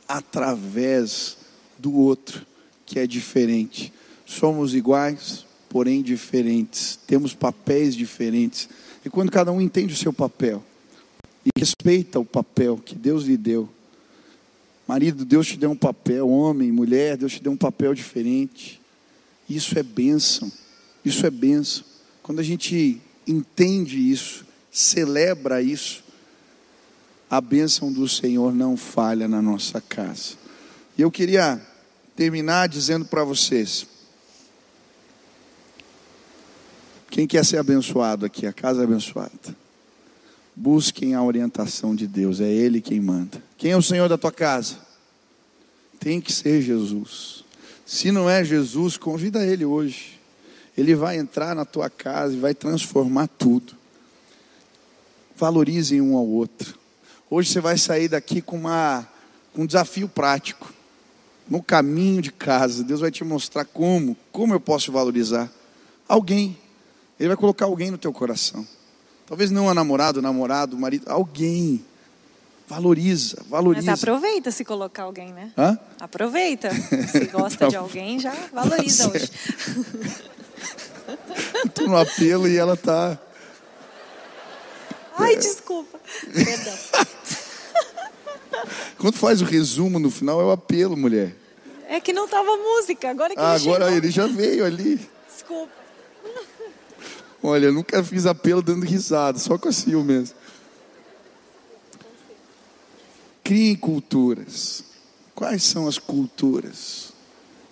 [0.08, 1.38] através
[1.78, 2.45] do outro,
[2.86, 3.93] que é diferente.
[4.26, 6.97] Somos iguais, porém diferentes.
[7.06, 8.70] Temos papéis diferentes.
[9.03, 10.64] E quando cada um entende o seu papel
[11.45, 13.70] e respeita o papel que Deus lhe deu,
[14.88, 18.82] marido, Deus te deu um papel, homem, mulher, Deus te deu um papel diferente.
[19.47, 20.51] Isso é bênção.
[21.03, 21.84] Isso é bênção.
[22.24, 24.44] Quando a gente entende isso,
[24.76, 26.03] celebra isso,
[27.30, 30.34] a bênção do Senhor não falha na nossa casa.
[30.97, 31.61] E eu queria
[32.13, 33.88] terminar dizendo para vocês:
[37.09, 39.55] quem quer ser abençoado aqui, a casa é abençoada,
[40.53, 43.41] busquem a orientação de Deus, é Ele quem manda.
[43.57, 44.76] Quem é o Senhor da tua casa?
[46.01, 47.45] Tem que ser Jesus.
[47.86, 50.19] Se não é Jesus, convida Ele hoje.
[50.78, 53.74] Ele vai entrar na tua casa e vai transformar tudo.
[55.38, 56.77] Valorizem um ao outro.
[57.29, 59.07] Hoje você vai sair daqui com, uma,
[59.53, 60.73] com um desafio prático.
[61.47, 65.51] No caminho de casa, Deus vai te mostrar como, como eu posso valorizar
[66.07, 66.57] alguém.
[67.19, 68.65] Ele vai colocar alguém no teu coração.
[69.27, 71.83] Talvez não a namorado, namorado, marido, alguém.
[72.67, 73.91] Valoriza, valoriza.
[73.91, 75.51] Mas aproveita se colocar alguém, né?
[75.57, 75.77] Hã?
[75.99, 76.71] Aproveita.
[77.11, 79.29] Se gosta de alguém, já valoriza hoje.
[81.63, 83.19] Estou no apelo e ela está
[85.18, 85.99] Ai, desculpa.
[86.34, 86.78] Perdão.
[88.97, 91.36] Quando faz o resumo no final, é o apelo, mulher.
[91.88, 93.97] É que não tava música, agora que ah, ele Agora chegou.
[93.97, 94.99] ele já veio ali.
[95.32, 95.72] Desculpa.
[97.43, 100.36] Olha, eu nunca fiz apelo dando risada, só com a Sil mesmo.
[103.43, 104.84] Criem culturas.
[105.36, 107.13] Quais são as culturas?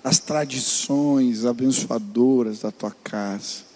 [0.04, 3.73] As tradições abençoadoras da tua casa.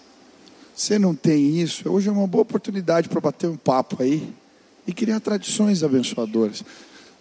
[0.78, 4.32] Você não tem isso, hoje é uma boa oportunidade para bater um papo aí
[4.86, 6.63] e criar tradições abençoadoras.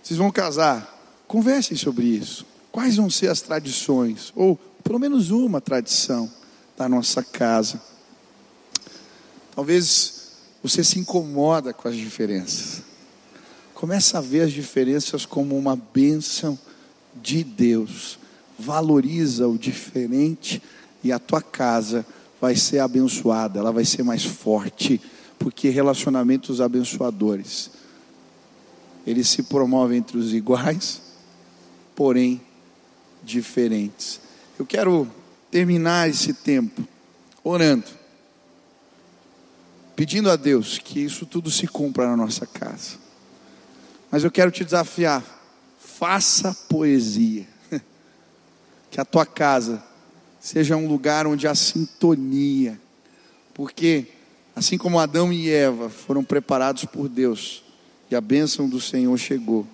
[0.02, 2.44] Vocês vão casar, conversem sobre isso.
[2.70, 4.30] Quais vão ser as tradições?
[4.36, 6.30] Ou pelo menos uma tradição
[6.76, 7.80] da nossa casa.
[9.54, 10.32] Talvez
[10.62, 12.82] você se incomoda com as diferenças.
[13.72, 16.58] Começa a ver as diferenças como uma bênção
[17.14, 18.18] de Deus.
[18.58, 20.62] Valoriza o diferente
[21.02, 22.04] e a tua casa
[22.40, 25.00] vai ser abençoada, ela vai ser mais forte,
[25.38, 27.70] porque relacionamentos abençoadores,
[29.06, 31.00] eles se promovem entre os iguais,
[31.94, 32.40] porém
[33.22, 34.20] diferentes.
[34.58, 35.08] Eu quero
[35.50, 36.86] terminar esse tempo
[37.42, 37.86] orando,
[39.94, 42.98] pedindo a Deus que isso tudo se cumpra na nossa casa.
[44.10, 45.24] Mas eu quero te desafiar,
[45.78, 47.46] faça poesia.
[48.88, 49.82] Que a tua casa
[50.46, 52.80] seja um lugar onde há sintonia,
[53.52, 54.06] porque
[54.54, 57.64] assim como Adão e Eva foram preparados por Deus
[58.08, 59.66] e a bênção do Senhor chegou,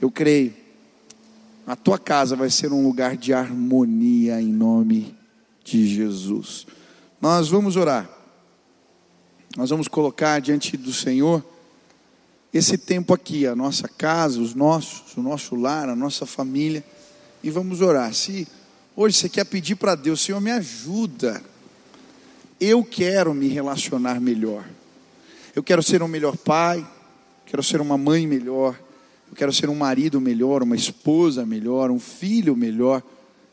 [0.00, 0.52] eu creio,
[1.64, 5.14] a tua casa vai ser um lugar de harmonia em nome
[5.62, 6.66] de Jesus.
[7.20, 8.10] Nós vamos orar.
[9.56, 11.40] nós vamos colocar diante do Senhor
[12.52, 16.84] esse tempo aqui, a nossa casa, os nossos, o nosso lar, a nossa família,
[17.44, 18.12] e vamos orar.
[18.12, 18.48] Se
[19.00, 21.40] hoje você quer pedir para Deus, Senhor, me ajuda.
[22.60, 24.64] Eu quero me relacionar melhor.
[25.54, 26.84] Eu quero ser um melhor pai,
[27.46, 28.76] quero ser uma mãe melhor,
[29.30, 33.00] eu quero ser um marido melhor, uma esposa melhor, um filho melhor.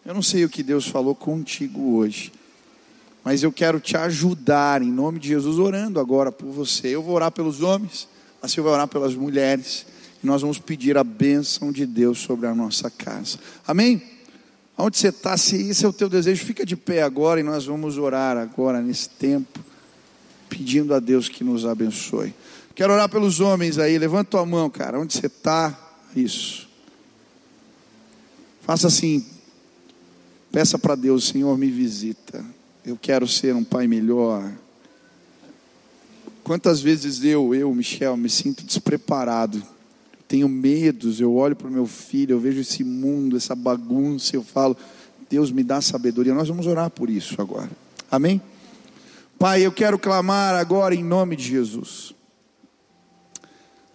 [0.04, 2.34] Eu não sei o que Deus falou contigo hoje,
[3.24, 6.88] mas eu quero te ajudar em nome de Jesus, orando agora por você.
[6.88, 8.08] Eu vou orar pelos homens,
[8.42, 9.86] a Silvia vai orar pelas mulheres,
[10.24, 13.38] e nós vamos pedir a bênção de Deus sobre a nossa casa.
[13.68, 14.15] Amém?
[14.78, 17.66] Onde você está, se esse é o teu desejo, fica de pé agora e nós
[17.66, 19.60] vamos orar agora nesse tempo,
[20.50, 22.34] pedindo a Deus que nos abençoe.
[22.74, 25.80] Quero orar pelos homens aí, levanta tua mão, cara, onde você está,
[26.14, 26.68] isso.
[28.64, 29.26] Faça assim,
[30.52, 32.44] peça para Deus, Senhor, me visita.
[32.86, 34.52] Eu quero ser um pai melhor.
[36.44, 39.75] Quantas vezes eu, eu, Michel, me sinto despreparado
[40.28, 44.44] tenho medos, eu olho para o meu filho, eu vejo esse mundo, essa bagunça, eu
[44.44, 44.76] falo,
[45.30, 46.34] Deus me dá sabedoria.
[46.34, 47.70] Nós vamos orar por isso agora.
[48.10, 48.42] Amém?
[49.38, 52.14] Pai, eu quero clamar agora em nome de Jesus.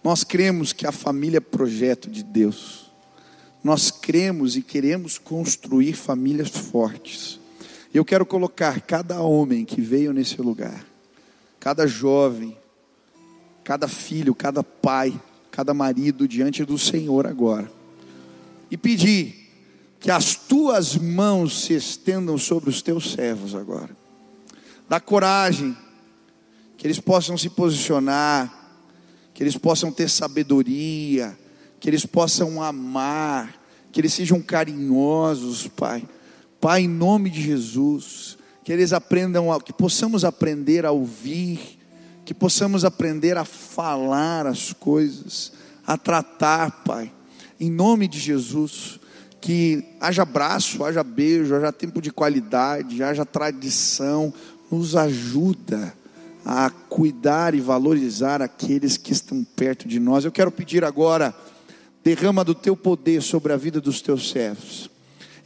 [0.03, 2.91] Nós cremos que a família é projeto de Deus.
[3.63, 7.39] Nós cremos e queremos construir famílias fortes.
[7.93, 10.85] Eu quero colocar cada homem que veio nesse lugar,
[11.59, 12.57] cada jovem,
[13.63, 15.19] cada filho, cada pai,
[15.61, 17.71] cada marido diante do Senhor agora.
[18.71, 19.47] E pedir
[19.99, 23.95] que as tuas mãos se estendam sobre os teus servos agora.
[24.89, 25.77] Dá coragem,
[26.77, 28.73] que eles possam se posicionar,
[29.35, 31.37] que eles possam ter sabedoria,
[31.79, 33.53] que eles possam amar,
[33.91, 36.03] que eles sejam carinhosos, Pai.
[36.59, 41.77] Pai, em nome de Jesus, que eles aprendam, a, que possamos aprender a ouvir,
[42.31, 45.51] que possamos aprender a falar as coisas,
[45.85, 47.11] a tratar, Pai,
[47.59, 49.01] em nome de Jesus,
[49.41, 54.33] que haja abraço, haja beijo, haja tempo de qualidade, haja tradição,
[54.71, 55.93] nos ajuda
[56.45, 60.23] a cuidar e valorizar aqueles que estão perto de nós.
[60.23, 61.35] Eu quero pedir agora,
[62.01, 64.89] derrama do teu poder sobre a vida dos teus servos,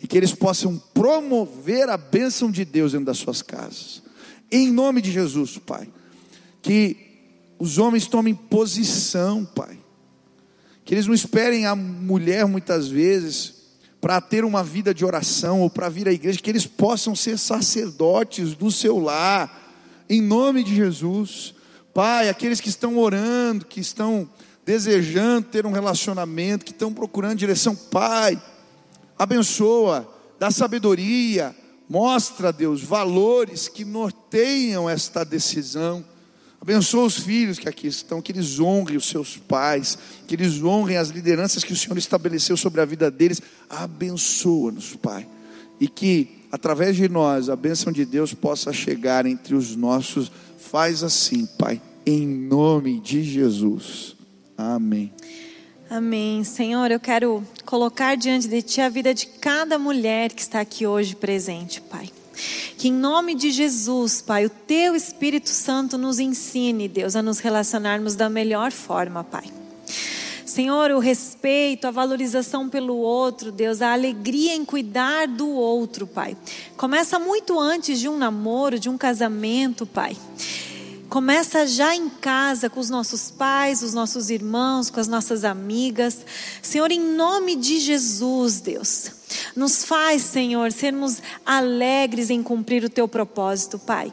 [0.03, 4.03] e que eles possam promover a bênção de Deus dentro das suas casas,
[4.51, 5.89] em nome de Jesus, Pai
[6.65, 6.97] que
[7.59, 9.77] os homens tomem posição, Pai.
[10.83, 13.53] Que eles não esperem a mulher muitas vezes
[14.01, 17.37] para ter uma vida de oração ou para vir à igreja, que eles possam ser
[17.37, 19.75] sacerdotes do seu lar,
[20.09, 21.53] em nome de Jesus.
[21.93, 24.27] Pai, aqueles que estão orando, que estão
[24.65, 28.41] desejando ter um relacionamento, que estão procurando direção, Pai,
[29.19, 31.55] abençoa, dá sabedoria,
[31.87, 36.03] mostra, Deus, valores que norteiam esta decisão
[36.67, 40.97] Abençoa os filhos que aqui estão, que eles honrem os seus pais, que eles honrem
[40.97, 43.39] as lideranças que o Senhor estabeleceu sobre a vida deles.
[43.69, 45.27] Abençoa-nos, Pai.
[45.79, 50.31] E que, através de nós, a bênção de Deus possa chegar entre os nossos.
[50.57, 54.15] Faz assim, Pai, em nome de Jesus.
[54.57, 55.13] Amém.
[55.87, 56.43] Amém.
[56.43, 60.87] Senhor, eu quero colocar diante de Ti a vida de cada mulher que está aqui
[60.87, 62.09] hoje presente, Pai.
[62.77, 67.39] Que em nome de Jesus, Pai, o Teu Espírito Santo nos ensine, Deus, a nos
[67.39, 69.45] relacionarmos da melhor forma, Pai.
[70.45, 76.37] Senhor, o respeito, a valorização pelo outro, Deus, a alegria em cuidar do outro, Pai.
[76.77, 80.15] Começa muito antes de um namoro, de um casamento, Pai.
[81.09, 86.25] Começa já em casa com os nossos pais, os nossos irmãos, com as nossas amigas.
[86.61, 89.11] Senhor, em nome de Jesus, Deus,
[89.55, 94.11] nos faz, Senhor, sermos alegres em cumprir o teu propósito, Pai.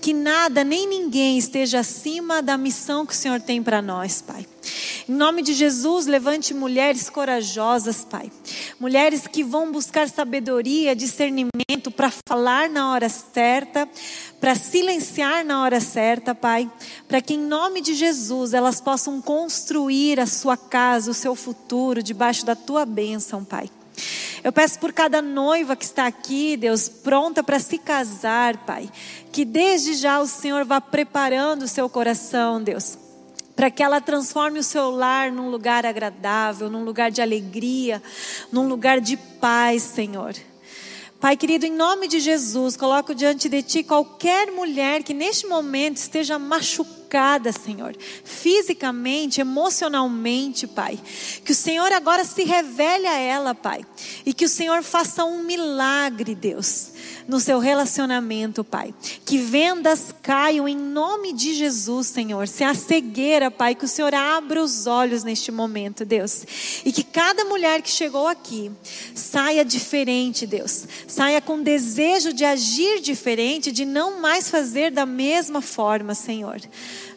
[0.00, 4.46] Que nada nem ninguém esteja acima da missão que o Senhor tem para nós, Pai.
[5.08, 8.30] Em nome de Jesus, levante mulheres corajosas, Pai.
[8.78, 13.88] Mulheres que vão buscar sabedoria, discernimento para falar na hora certa,
[14.40, 16.70] para silenciar na hora certa, Pai.
[17.08, 22.02] Para que em nome de Jesus elas possam construir a sua casa, o seu futuro
[22.02, 23.68] debaixo da tua bênção, Pai.
[24.44, 28.88] Eu peço por cada noiva que está aqui, Deus, pronta para se casar, Pai.
[29.32, 32.98] Que desde já o Senhor vá preparando o seu coração, Deus.
[33.54, 38.02] Para que ela transforme o seu lar num lugar agradável, num lugar de alegria,
[38.52, 40.34] num lugar de paz, Senhor.
[41.18, 45.96] Pai querido, em nome de Jesus, coloco diante de Ti qualquer mulher que neste momento
[45.96, 46.38] esteja
[47.06, 50.98] machucada, Senhor, fisicamente, emocionalmente, Pai.
[51.44, 53.84] Que o Senhor agora se revele a ela, Pai,
[54.24, 56.92] e que o Senhor faça um milagre, Deus
[57.26, 58.94] no seu relacionamento, Pai.
[59.24, 62.46] Que vendas caiam em nome de Jesus, Senhor.
[62.46, 66.44] Se a cegueira, Pai, que o Senhor abra os olhos neste momento, Deus.
[66.84, 68.70] E que cada mulher que chegou aqui
[69.14, 70.86] saia diferente, Deus.
[71.08, 76.60] Saia com desejo de agir diferente, de não mais fazer da mesma forma, Senhor.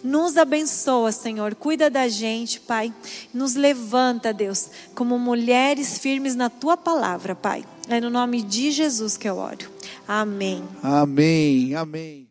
[0.03, 1.55] Nos abençoa, Senhor.
[1.55, 2.93] Cuida da gente, Pai.
[3.33, 7.65] Nos levanta, Deus, como mulheres firmes na tua palavra, Pai.
[7.87, 9.69] É no nome de Jesus que eu oro.
[10.07, 10.63] Amém.
[10.83, 11.75] Amém.
[11.75, 12.28] Amém.